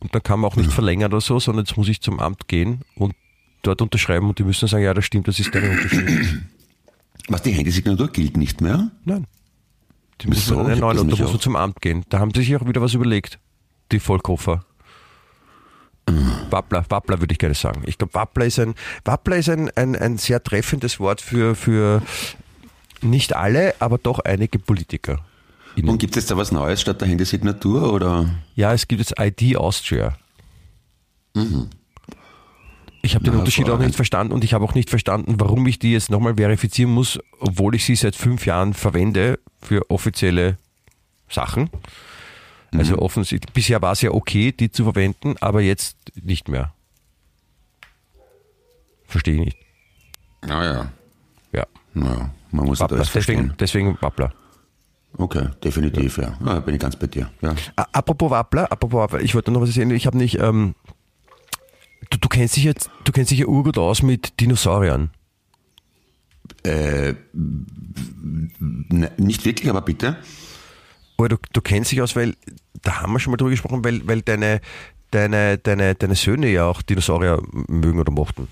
[0.00, 2.48] Und dann kann man auch nicht verlängern oder so, sondern jetzt muss ich zum Amt
[2.48, 3.14] gehen und
[3.62, 6.38] dort unterschreiben und die müssen sagen, ja, das stimmt, das ist deine Unterschrift.
[7.28, 8.90] Was, die Handysignatur gilt nicht mehr?
[9.04, 9.26] Nein.
[10.22, 12.04] Die müssen hab erneuern das und da muss man zum Amt gehen.
[12.08, 13.38] Da haben sie sich auch wieder was überlegt.
[13.92, 14.64] Die Vollkoffer.
[16.50, 17.82] Wappler, Wappler würde ich gerne sagen.
[17.86, 22.02] Ich glaube, Wappler ist ein, Wappler ist ein, ein, ein sehr treffendes Wort für, für
[23.02, 25.20] nicht alle, aber doch einige Politiker.
[25.76, 28.28] Und gibt es jetzt da was Neues statt der Handysignatur oder?
[28.54, 30.16] Ja, es gibt jetzt ID Austria.
[33.02, 35.66] Ich habe den Na, Unterschied auch nicht verstanden und ich habe auch nicht verstanden, warum
[35.66, 40.58] ich die jetzt nochmal verifizieren muss, obwohl ich sie seit fünf Jahren verwende für offizielle
[41.28, 41.70] Sachen.
[42.72, 46.72] Also offensichtlich, bisher war es ja okay, die zu verwenden, aber jetzt nicht mehr.
[49.06, 49.56] Verstehe ich nicht.
[50.42, 50.92] Naja.
[51.52, 51.66] Ja.
[51.94, 52.96] Naja, man muss halt Wappler.
[52.98, 53.54] alles verstehen.
[53.58, 54.32] Deswegen, deswegen Wappler.
[55.16, 56.38] Okay, definitiv, ja.
[56.44, 56.60] ja.
[56.60, 57.28] Bin ich ganz bei dir.
[57.42, 57.54] Ja.
[57.92, 59.90] Apropos Wappler, apropos Wappler, ich wollte noch was erzählen.
[59.90, 60.76] Ich habe nicht, ähm,
[62.10, 65.10] du, du kennst dich jetzt, du kennst dich ja urgut aus mit Dinosauriern.
[66.62, 67.14] Äh,
[69.16, 70.16] nicht wirklich, aber bitte.
[71.28, 72.34] Du, du kennst dich aus, weil,
[72.82, 74.60] da haben wir schon mal drüber gesprochen, weil, weil deine,
[75.10, 78.48] deine, deine, deine Söhne ja auch Dinosaurier mögen oder mochten.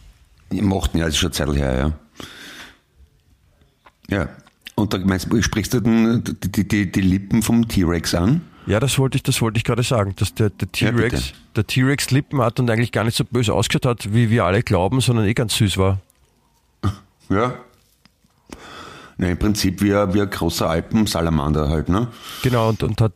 [0.51, 1.93] Die mochten ja, das ist schon Zeit her, ja.
[4.11, 4.29] Ja.
[4.75, 8.43] Und da meinst du, sprichst du denn die, die, die, Lippen vom T-Rex an?
[8.67, 11.39] Ja, das wollte ich, das wollte ich gerade sagen, dass der, der Ja, T-Rex, bitte.
[11.57, 14.63] der T-Rex Lippen hat und eigentlich gar nicht so böse ausgeschaut hat, wie wir alle
[14.63, 16.01] glauben, sondern eh ganz süß war.
[17.29, 17.55] Ja.
[19.19, 22.07] Na, im Prinzip wie ein, wie ein großer Alpensalamander halt, ne?
[22.43, 23.13] Genau, und, und hat,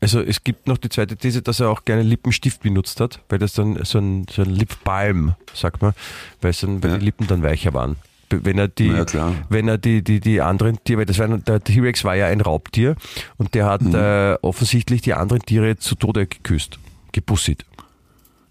[0.00, 3.38] also es gibt noch die zweite These, dass er auch gerne Lippenstift benutzt hat, weil
[3.40, 5.92] das dann so ein, so ein Lip Balm, sagt man,
[6.40, 6.98] weil, es dann, weil Ja.
[6.98, 7.96] die Lippen dann weicher waren.
[8.30, 9.32] Wenn er die, Ja, klar.
[9.48, 12.40] wenn er die, die, die anderen Tiere, weil das war, der T-Rex war ja ein
[12.42, 12.94] Raubtier
[13.38, 16.78] und der hat äh, offensichtlich die anderen Tiere zu Tode geküsst,
[17.12, 17.64] gebussit.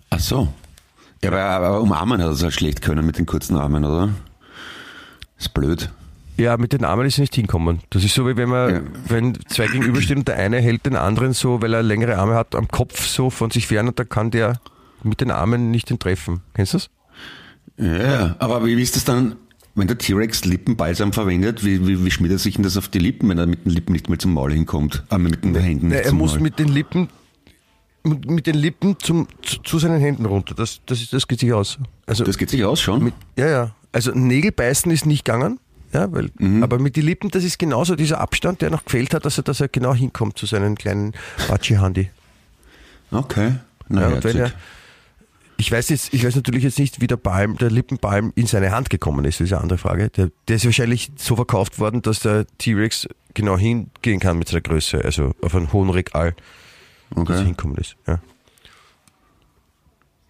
[0.10, 0.52] Ach so.
[1.24, 4.10] Ja, aber, aber umarmen hat er es halt schlecht können mit den kurzen Armen, oder?
[5.38, 5.90] Ist blöd.
[6.38, 7.80] Ja, mit den Armen ist er nicht hinkommen.
[7.90, 8.82] Das ist so, wie wenn man, Ja.
[9.08, 12.54] wenn zwei gegenüberstehen und der eine hält den anderen so, weil er längere Arme hat,
[12.56, 14.60] am Kopf so von sich fern und da kann der
[15.04, 16.42] mit den Armen nicht den treffen.
[16.54, 16.90] Kennst du das?
[17.78, 19.36] Ja, aber wie ist das dann,
[19.76, 23.00] wenn der T-Rex Lippenbalsam verwendet, wie, wie, wie schmiert er sich denn das auf die
[23.00, 25.04] Lippen, wenn er mit den Lippen nicht mehr zum Maul hinkommt?
[25.10, 26.42] Ah, mit den Händen nicht er zum muss Maul.
[26.44, 27.10] mit den Lippen
[28.04, 30.56] mit den Lippen zum, zu, zu seinen Händen runter.
[30.56, 31.78] Das, das, das geht sich aus.
[32.06, 33.04] Also, Das geht sich aus schon?
[33.04, 33.72] mit, ja, ja.
[33.92, 35.60] Also Nägel beißen ist nicht gegangen.
[35.98, 36.62] Ja, weil, Mhm.
[36.62, 39.44] Aber mit den Lippen, das ist genauso dieser Abstand, der noch gefehlt hat, dass er,
[39.44, 41.14] dass er genau hinkommt zu seinen kleinen
[41.48, 42.10] Watschi-Handi.
[43.12, 43.56] okay.
[43.90, 44.52] Na, Ja, er,
[45.58, 48.72] ich weiß jetzt, ich weiß natürlich jetzt nicht, wie der Balm, der Lippenbalm in seine
[48.72, 50.10] Hand gekommen ist, das ist eine andere Frage.
[50.10, 54.62] Der, der ist wahrscheinlich so verkauft worden, dass der T-Rex genau hingehen kann mit seiner
[54.62, 56.36] Größe, also auf einem hohen Regal,
[57.10, 57.46] dass er okay.
[57.46, 57.96] hinkommen ist.
[58.06, 58.20] Ja.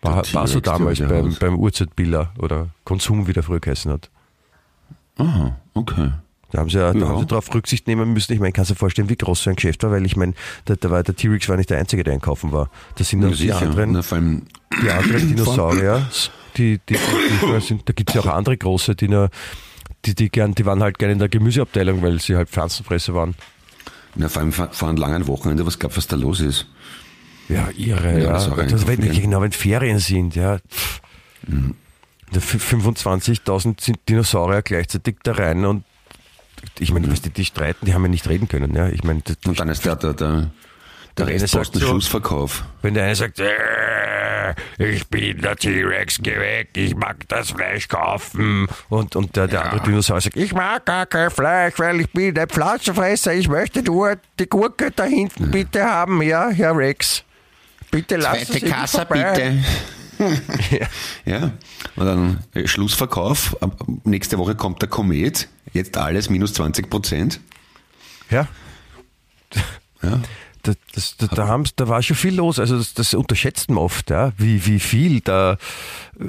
[0.02, 4.10] War, war so damals beim, beim Urzeitbiller oder Konsum, wie der früher geheißen hat.
[5.18, 6.12] Aha, okay.
[6.52, 7.08] Da haben sie ja, da Ja.
[7.10, 8.32] haben sie darauf Rücksicht nehmen müssen.
[8.34, 10.34] Ich meine, kannst du dir vorstellen, wie groß so ein Geschäft war, weil ich meine,
[10.68, 12.70] der, der, war- der T-Rex war nicht der Einzige, der einkaufen war.
[12.96, 14.02] Das sind Ja, auch die anderen, Na,
[14.82, 16.08] die anderen Dinosaurier,
[16.56, 19.30] die, die, die, sind, da gibt es ja auch andere große, die, nur,
[20.06, 23.36] die, die, gern, die waren halt gerne in der Gemüseabteilung, weil sie halt Pflanzenfresser waren.
[24.16, 26.68] na, vor allem vor, einem langen Wochenende, was du, was da los ist?
[27.50, 28.32] Ja, irre, Ja, ja.
[28.66, 30.60] das wenn, genau, wenn Ferien sind, ja.
[30.60, 31.02] Pff.
[32.32, 35.84] Da f- 25.000 sind Dinosaurier gleichzeitig da rein und
[36.80, 38.90] ich meine, was die, die streiten, die haben ja nicht reden können, ja.
[38.90, 40.50] Ich meine, das- Und dann ist der, der, der,
[41.18, 42.64] Der eine Rest sagt so- Schlussverkauf.
[42.82, 47.88] Wenn der eine sagt, äh, ich bin der T-Rex, geh weg, ich mag das Fleisch
[47.88, 48.68] kaufen.
[48.90, 52.38] Und, und der, der andere Dinosaurier sagt, ich mag gar kein Fleisch, weil ich bin
[52.38, 57.24] ein Pflanzenfresser, ich möchte nur die Gurke da hinten bitte haben, ja, Herr Rex.
[57.92, 59.64] Bitte lassen Sie mich vorbei.
[61.26, 61.52] Ja,
[61.96, 63.56] und dann äh, Schlussverkauf.
[64.04, 65.48] Nächste Woche kommt der Komet.
[65.74, 67.40] Jetzt alles minus 20 Prozent.
[68.30, 68.48] Ja,
[70.04, 70.20] Ja.
[70.64, 72.60] das, das, da, da, haben's- da war schon viel los.
[72.60, 75.54] Also das, das unterschätzt man oft, ja, wie, wie viel da
[76.20, 76.26] äh,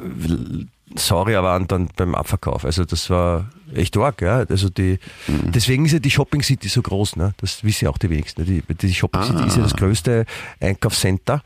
[0.97, 2.65] Saurier waren dann beim Abverkauf.
[2.65, 4.39] Also das war echt arg, ja.
[4.49, 7.35] Also die, deswegen ist ja die Shopping City so groß, ne?
[7.37, 8.47] Das wissen ja auch die wenigsten.
[8.47, 10.25] Die, die Shopping City ist ja das größte
[10.61, 11.43] Einkaufscenter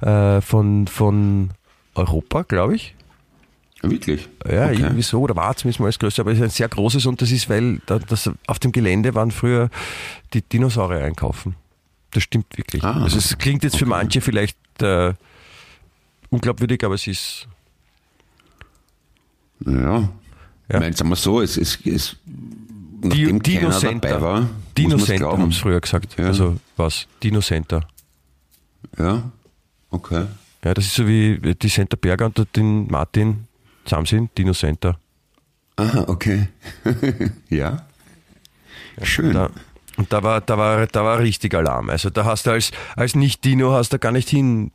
[0.00, 1.50] äh, von, von
[1.96, 2.94] Europa, glaube ich.
[3.82, 4.28] Wirklich?
[4.48, 4.80] Ja, Okay.
[4.80, 7.20] irgendwie so, oder war zumindest mal das größte, aber es ist ein sehr großes und
[7.22, 9.68] das ist, weil da, das, auf dem Gelände waren früher
[10.32, 11.54] die Dinosaurier einkaufen.
[12.12, 12.82] Das stimmt wirklich.
[12.82, 15.12] Ah, also es klingt jetzt für manche vielleicht äh,
[16.30, 17.46] unglaubwürdig, aber es ist
[19.64, 19.72] Ja.
[20.00, 20.08] Ja.
[20.68, 21.78] Ich meine, sagen wir so, es ist,
[23.02, 24.08] nachdem Dino keiner Center.
[24.08, 26.18] dabei war, Dino Center haben es früher gesagt.
[26.18, 26.26] Ja.
[26.26, 27.06] Also was?
[27.22, 27.86] Dino Center.
[28.98, 29.30] Ja,
[29.90, 30.26] okay.
[30.66, 33.46] Ja, das ist so wie die Center Berger und den Martin
[33.84, 34.98] zusammen sind, Dino Center.
[35.76, 36.48] Aha, okay.
[37.48, 37.86] ja.
[39.00, 39.32] Schön.
[39.32, 39.50] Da,
[39.96, 41.88] und da war, da war, da war richtig Alarm.
[41.88, 44.72] Also da hast du als, als Nicht-Dino hast du gar nicht hingehen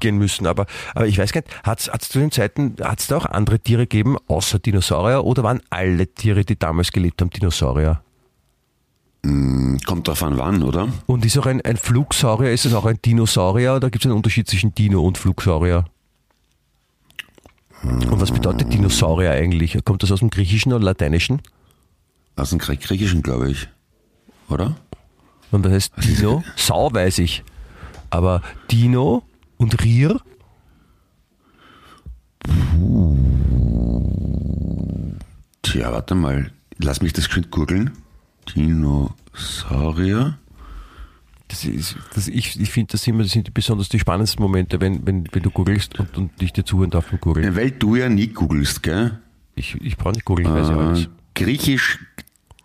[0.00, 0.46] müssen.
[0.46, 3.26] Aber, aber ich weiß gar nicht, hat es zu den Zeiten, hat es da auch
[3.26, 8.00] andere Tiere gegeben, außer Dinosaurier, oder waren alle Tiere, die damals gelebt haben, Dinosaurier?
[9.86, 10.88] Kommt drauf an, wann, oder?
[11.06, 14.16] Und ist auch ein, ein Flugsaurier, ist es auch ein Dinosaurier oder gibt es einen
[14.16, 15.84] Unterschied zwischen Dino und Flugsaurier?
[17.82, 19.78] Und was bedeutet Dinosaurier eigentlich?
[19.84, 21.40] Kommt das aus dem Griechischen oder Lateinischen?
[22.36, 23.68] Aus dem Grie- Griechischen, glaube ich.
[24.48, 24.76] Oder?
[25.50, 26.42] Und das heißt Dino?
[26.56, 27.42] Sau weiß ich.
[28.10, 29.22] Aber Dino
[29.56, 30.20] und Rier?
[35.62, 36.50] Tja, warte mal.
[36.78, 37.92] Lass mich das geschwind googeln.
[38.56, 40.38] Dinosaurier.
[41.48, 45.06] Das ist, das, ich ich finde das immer, das sind besonders die spannendsten Momente, wenn,
[45.06, 47.54] wenn, wenn du googelst und, und ich dir zuhören darf beim Googeln.
[47.54, 49.20] Weil du ja nie googelst, gell?
[49.54, 51.04] Ich, ich brauche nicht googeln, ich weiß ja alles.
[51.04, 52.00] Äh, Griechisch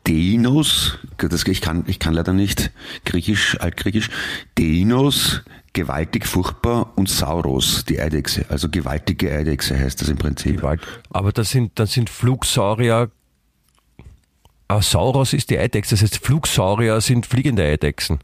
[0.08, 2.72] Denos, das, ich, kann, ich kann leider nicht
[3.06, 4.10] Griechisch, Altgriechisch,
[4.58, 10.58] Denos, gewaltig, furchtbar und Sauros, die Eidechse, also gewaltige Eidechse heißt das im Prinzip.
[10.58, 10.82] Gewalt.
[11.12, 13.12] Aber das sind, das sind Flugsaurier.
[14.72, 18.20] Ah, Sauros ist die Eidechse, das heißt Flugsaurier sind fliegende Eidechsen.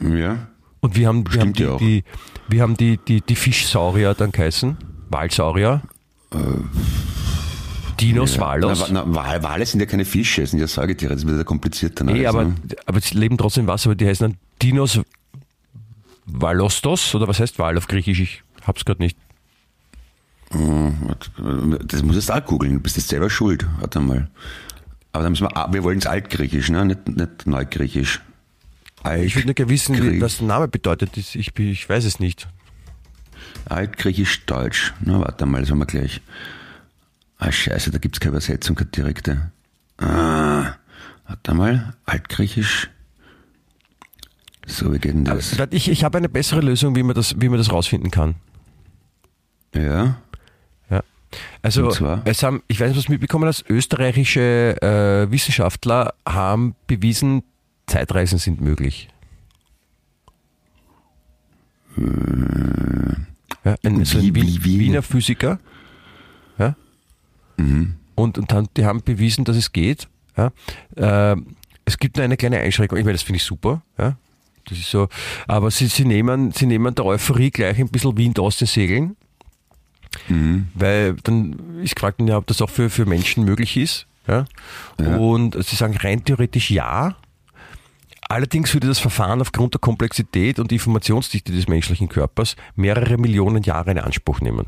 [0.00, 0.46] Ja,
[0.78, 2.04] Und wir haben, wir haben, die, ja die,
[2.46, 4.76] wir haben die, die, die Fischsaurier dann geheißen,
[5.08, 5.82] Walsaurier.
[7.98, 8.88] Dinos, Walos.
[8.92, 12.04] Na, na, Wal, Wale sind ja keine Fische, sind ja Säugetiere, das wird ja komplizierter.
[12.04, 12.54] Nee, alles, aber, ne?
[12.86, 15.00] aber sie leben trotzdem im Wasser, aber die heißen dann Dinos
[16.24, 18.20] Valostos, oder was heißt Wal auf Griechisch?
[18.20, 19.18] Ich hab's gerade nicht.
[20.52, 23.66] Das muss jetzt auch googeln, du bist jetzt selber schuld.
[23.80, 24.30] Warte mal.
[25.12, 26.84] Aber dann müssen wir, ah, wir wollen es Altgriechisch, ne?
[26.84, 28.20] nicht, nicht Neugriechisch.
[29.22, 31.16] Ich würde nur gerne wissen, wie, was der Name bedeutet.
[31.16, 32.48] Ich, ich, ich weiß es nicht.
[33.66, 34.92] Altgriechisch-Deutsch.
[35.00, 36.20] Na, warte mal, das haben wir gleich.
[37.38, 39.50] Ah, scheiße, da gibt's keine Übersetzung, keine direkte.
[39.96, 40.74] Ah,
[41.26, 42.90] warte mal, Altgriechisch.
[44.66, 45.56] So, wie geht denn das?
[45.70, 48.34] Ich, ich habe eine bessere Lösung, wie man das, wie man das rausfinden kann.
[49.74, 50.20] Ja.
[51.62, 51.88] Also,
[52.24, 57.42] es haben, ich weiß nicht, was du mitbekommen hast, österreichische äh, Wissenschaftler haben bewiesen,
[57.86, 59.08] Zeitreisen sind möglich.
[63.64, 64.80] Ja, ein, so ein Wie- Wien, wie- wie?
[64.80, 65.58] Wiener Physiker.
[66.58, 66.74] Ja?
[68.16, 70.08] Und, und dann, die haben bewiesen, dass es geht.
[70.36, 70.52] Ja?
[70.96, 71.36] Äh,
[71.84, 72.98] es gibt nur eine kleine Einschränkung.
[72.98, 73.82] Ich meine, das finde ich super.
[73.98, 74.16] Ja?
[74.68, 75.08] Das ist so.
[75.46, 79.16] Aber sie, sie, nehmen, sie nehmen der Euphorie gleich ein bisschen Wind aus den Segeln.
[80.74, 84.06] Weil dann ist gefragt, ja, ob das auch für, für Menschen möglich ist.
[84.26, 84.44] Ja?
[85.16, 87.16] Und sie sagen rein theoretisch ja.
[88.28, 93.90] Allerdings würde das Verfahren aufgrund der Komplexität und Informationsdichte des menschlichen Körpers mehrere Millionen Jahre
[93.90, 94.66] in Anspruch nehmen.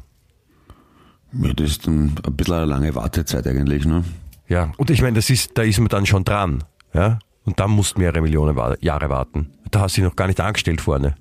[1.33, 4.05] ja, das ist dann ein bisschen eine lange Wartezeit eigentlich, ne?
[4.49, 6.65] Ja, und ich meine, das ist, da ist man dann schon dran.
[6.93, 7.21] Ja?
[7.45, 9.53] Und dann musst du mehrere Millionen Jahre warten.
[9.71, 11.15] Da hast du dich noch gar nicht angestellt vorne.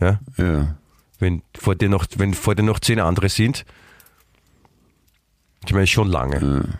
[0.00, 0.20] Ja?
[0.36, 0.76] Ja.
[1.18, 3.64] Wenn vor dir noch, wenn vor dir noch zehn andere sind,
[5.66, 6.78] ich meine, schon lange.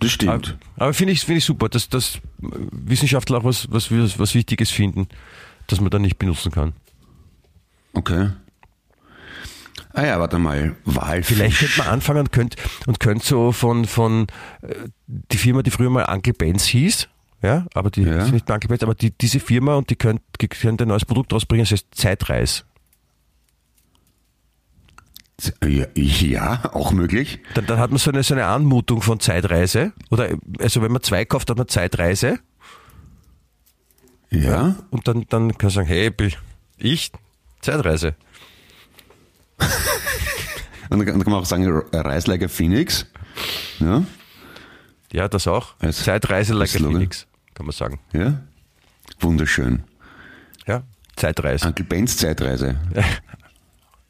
[0.00, 0.56] Das stimmt.
[0.76, 5.08] Aber finde ich, finde ich super, dass, dass Wissenschaftler auch was, was, was Wichtiges finden,
[5.66, 6.72] das man dann nicht benutzen kann.
[7.92, 8.30] Okay.
[9.92, 10.76] Ah ja, warte mal.
[10.84, 11.36] Walfisch.
[11.36, 12.56] Vielleicht könnte man anfangen und könnte
[12.86, 14.28] und könnt so von, von
[14.62, 14.74] äh,
[15.06, 17.08] die Firma, die früher mal Uncle Benz hieß,
[17.42, 18.22] ja, aber die Ja.
[18.24, 21.32] sind nicht Blankenberg, aber die, diese Firma und die können, die können ein neues Produkt
[21.32, 22.64] rausbringen, das heißt Zeitreis.
[25.64, 27.40] Ja, ja, auch möglich.
[27.54, 29.92] Dann, dann hat man so eine, so eine Anmutung von Zeitreise.
[30.10, 32.38] Oder also wenn man zwei kauft, hat man Zeitreise.
[34.30, 34.76] Ja.
[34.90, 36.10] Und dann, dann kann man sagen, hey,
[36.78, 37.10] ich,
[37.60, 38.14] Zeitreise.
[40.90, 43.06] Und dann kann man auch sagen, Rise like a Phoenix.
[43.78, 44.02] Ja.
[45.12, 45.74] Ja, das auch.
[45.78, 46.78] Als- Zeitreise like a.
[46.78, 48.00] Phoenix, kann man sagen.
[48.12, 48.40] Ja.
[49.20, 49.84] Wunderschön.
[50.66, 50.82] Ja,
[51.16, 51.66] Zeitreise.
[51.68, 52.76] Uncle Bens Zeitreise.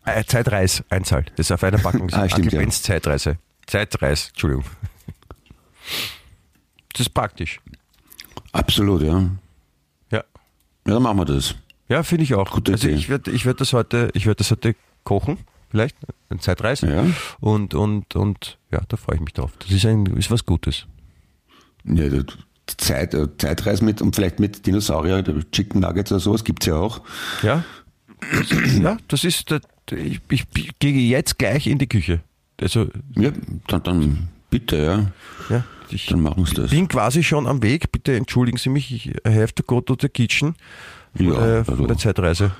[0.04, 1.24] Äh, Zeitreis, Einzahl.
[1.36, 2.08] Das ist auf einer Packung.
[2.12, 2.68] Ah, stimmt, ja.
[2.68, 3.38] Zeitreise.
[3.66, 4.64] Zeitreis, Entschuldigung.
[6.92, 7.60] Das ist praktisch.
[8.52, 9.20] Absolut, ja.
[10.10, 10.18] Ja.
[10.18, 10.24] Ja,
[10.84, 11.54] dann machen wir das.
[11.88, 12.50] Ja, finde ich auch.
[12.50, 12.96] Gute also Idee.
[12.96, 14.74] ich werde ich werd das heute, ich werde das heute
[15.04, 15.38] kochen,
[15.70, 15.96] vielleicht,
[16.30, 16.80] ein Zeitreis.
[16.80, 17.04] Ja.
[17.40, 19.52] Und, und, und ja, da freue ich mich drauf.
[19.58, 20.86] Das ist ein, ist was Gutes.
[21.84, 22.04] Ja,
[22.66, 27.00] Zeit, äh, Zeitreise mit und vielleicht mit Dinosaurier, Chicken Nuggets oder sowas gibt's ja auch.
[27.42, 27.64] Ja?
[28.80, 29.60] ja, das ist, der-
[29.96, 32.20] ich, ich, ich gehe jetzt gleich in die Küche.
[32.60, 33.30] Also, Ja,
[33.68, 35.10] dann, dann bitte, ja.
[35.56, 36.70] ja, ich Dann machen wir das.
[36.70, 37.90] bin quasi schon am Weg.
[37.92, 40.54] Bitte entschuldigen Sie mich, ich I have to go to the kitchen.
[41.18, 42.52] Ja, äh, also- von der Zeitreise.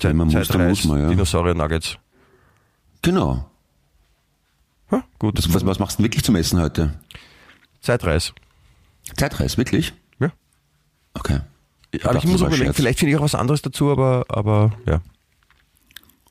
[0.00, 1.08] Wenn man muss, dann muss man, ja.
[1.08, 1.98] Dinosaurier Nuggets.
[3.02, 3.50] Genau.
[4.92, 5.36] Ja, gut.
[5.38, 6.94] Was, was, was machst du wirklich zum Essen heute?
[7.80, 8.32] Zeitreis.
[9.16, 9.92] Zeitreise, wirklich?
[10.20, 10.30] Ja.
[11.14, 11.40] Okay.
[12.04, 14.72] Aber dachte, ich muss das überlegen, vielleicht finde ich auch was anderes dazu, aber, aber
[14.86, 15.00] ja.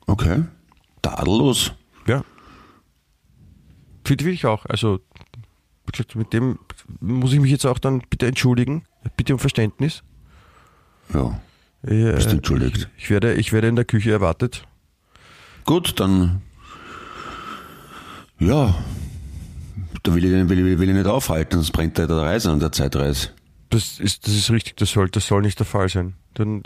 [0.08, 0.42] Okay.
[1.02, 1.72] Tadellos.
[2.06, 2.24] Ja.
[4.04, 4.64] Finde ich auch.
[4.66, 5.00] Also,
[5.86, 6.58] wie gesagt, mit dem
[7.00, 8.84] muss ich mich jetzt auch dann bitte entschuldigen.
[9.16, 10.02] Bitte um Verständnis.
[11.12, 11.40] Ja.
[11.82, 12.88] Äh, Bist entschuldigt.
[12.96, 14.64] Ich werde, ich werde in der Küche erwartet.
[15.64, 16.40] Gut, dann.
[18.38, 18.74] Ja.
[20.02, 22.60] Da will ich, will, ich, will ich nicht aufhalten, sonst brennt da der Reise an
[22.60, 23.30] der Zeitreise.
[23.70, 26.14] Das ist, das ist richtig, das soll, das soll nicht der Fall sein.
[26.34, 26.62] Dann,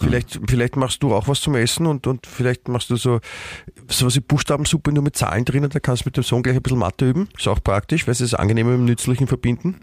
[0.00, 3.20] vielleicht, vielleicht machst du auch was zum Essen und, und vielleicht machst du so
[3.88, 6.62] sowas wie Buchstabensuppe nur mit Zahlen drinnen, da kannst du mit dem Sohn gleich ein
[6.62, 7.28] bisschen Mathe üben.
[7.38, 9.76] Ist auch praktisch, weil sie es angenehm mit dem Nützlichen verbinden.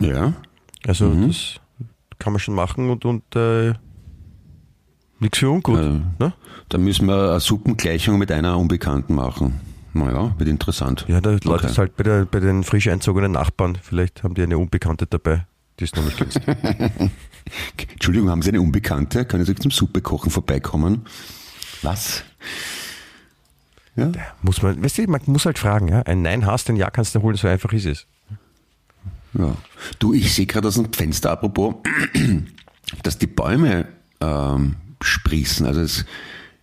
[0.00, 0.32] Ja.
[0.86, 1.28] Also Mhm.
[1.28, 1.60] das
[2.18, 3.74] kann man schon machen und, und äh,
[5.18, 5.78] nichts für ungut.
[5.78, 6.32] Äh, ne?
[6.68, 9.60] Da müssen wir eine Suppengleichung mit einer Unbekannten machen.
[9.94, 11.04] Naja, wird interessant.
[11.08, 11.66] Ja, da läuft Okay.
[11.66, 13.76] es halt bei, der, bei den frisch einzogenen Nachbarn.
[13.82, 15.46] Vielleicht haben die eine Unbekannte dabei,
[15.78, 16.40] die es noch nicht kennst.
[17.92, 19.24] Entschuldigung, haben Sie eine Unbekannte?
[19.24, 21.06] Können Sie zum Suppekochen vorbeikommen?
[21.82, 22.22] Was?
[23.96, 24.10] Ja?
[24.40, 26.00] muss man, weißt du, man muss halt fragen, ja?
[26.02, 28.06] Ein Nein hast, ein Ja kannst du holen, so einfach ist es.
[29.34, 29.54] ja.
[29.98, 31.74] Du, ich sehe gerade aus dem Fenster, apropos,
[33.02, 33.86] dass die Bäume
[34.20, 35.66] ähm, sprießen.
[35.66, 36.06] Also es,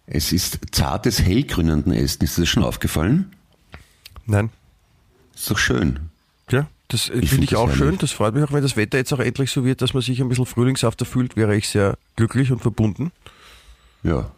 [0.08, 2.26] es ist zartes, hellgrünenden Ästen.
[2.26, 3.36] Ist dir das schon aufgefallen?
[4.26, 4.50] Nein.
[5.36, 6.10] Ist doch schön.
[6.90, 7.98] Das äh, Ich finde find ich auch schön.
[7.98, 10.20] Das freut mich auch, wenn das Wetter jetzt auch endlich so wird, dass man sich
[10.22, 13.12] ein bisschen frühlingshafter fühlt, wäre ich sehr glücklich und verbunden.
[14.04, 14.32] Ja.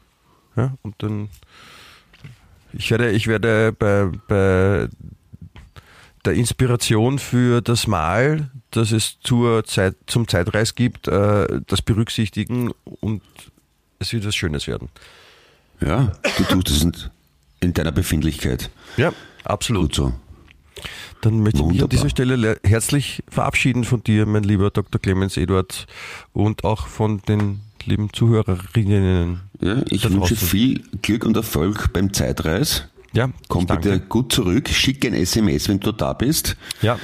[0.56, 1.30] Ja, und dann
[2.74, 4.88] ich werde, ich werde bei, bei
[6.26, 12.72] der Inspiration für das Mal, das es zur Zeit, zum Zeitreis gibt, äh, das berücksichtigen
[13.00, 13.22] und
[14.00, 14.90] es wird was Schönes werden.
[15.80, 16.96] Ja, du tust es in,
[17.60, 18.70] in deiner Befindlichkeit.
[18.98, 19.12] Ja,
[19.44, 19.84] absolut.
[19.84, 20.14] Gut so.
[21.22, 21.88] Dann möchte ich mich an Wunderbar.
[21.90, 25.00] dieser Stelle le- herzlich verabschieden von dir, mein lieber Dr.
[25.00, 25.86] Clemens Eduard,
[26.34, 29.42] und auch von den lieben Zuhörerinnen.
[29.60, 32.88] Ja, ich wünsche viel Glück und Erfolg beim Zeitreis.
[33.14, 33.90] Ja, Komm ich danke.
[33.92, 36.56] bitte gut zurück, schick ein SMS, wenn du da bist.
[36.82, 36.98] Ja.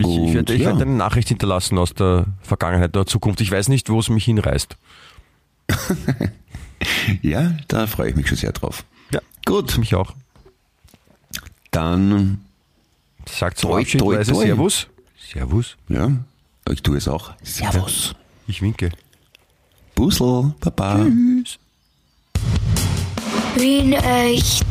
[0.00, 0.66] Ich, ich, werde, ich ja.
[0.70, 3.40] werde eine Nachricht hinterlassen aus der Vergangenheit oder Zukunft.
[3.40, 4.76] Ich weiß nicht, wo es mich hinreißt.
[7.22, 8.84] Ja, da freue ich mich schon sehr drauf.
[9.12, 10.14] Ja, Gut, mich auch.
[11.70, 12.40] Dann,
[13.28, 14.46] Sagt zum Toi, Abschied toi, toi.
[14.46, 14.86] Servus.
[15.32, 15.76] Servus.
[15.88, 16.10] ja,
[16.70, 17.32] ich tue es auch.
[17.42, 18.14] Servus.
[18.46, 18.90] Ich winke.
[19.94, 21.04] Busel, Baba.
[21.04, 21.58] Tschüss.
[23.56, 24.66] Wien echt.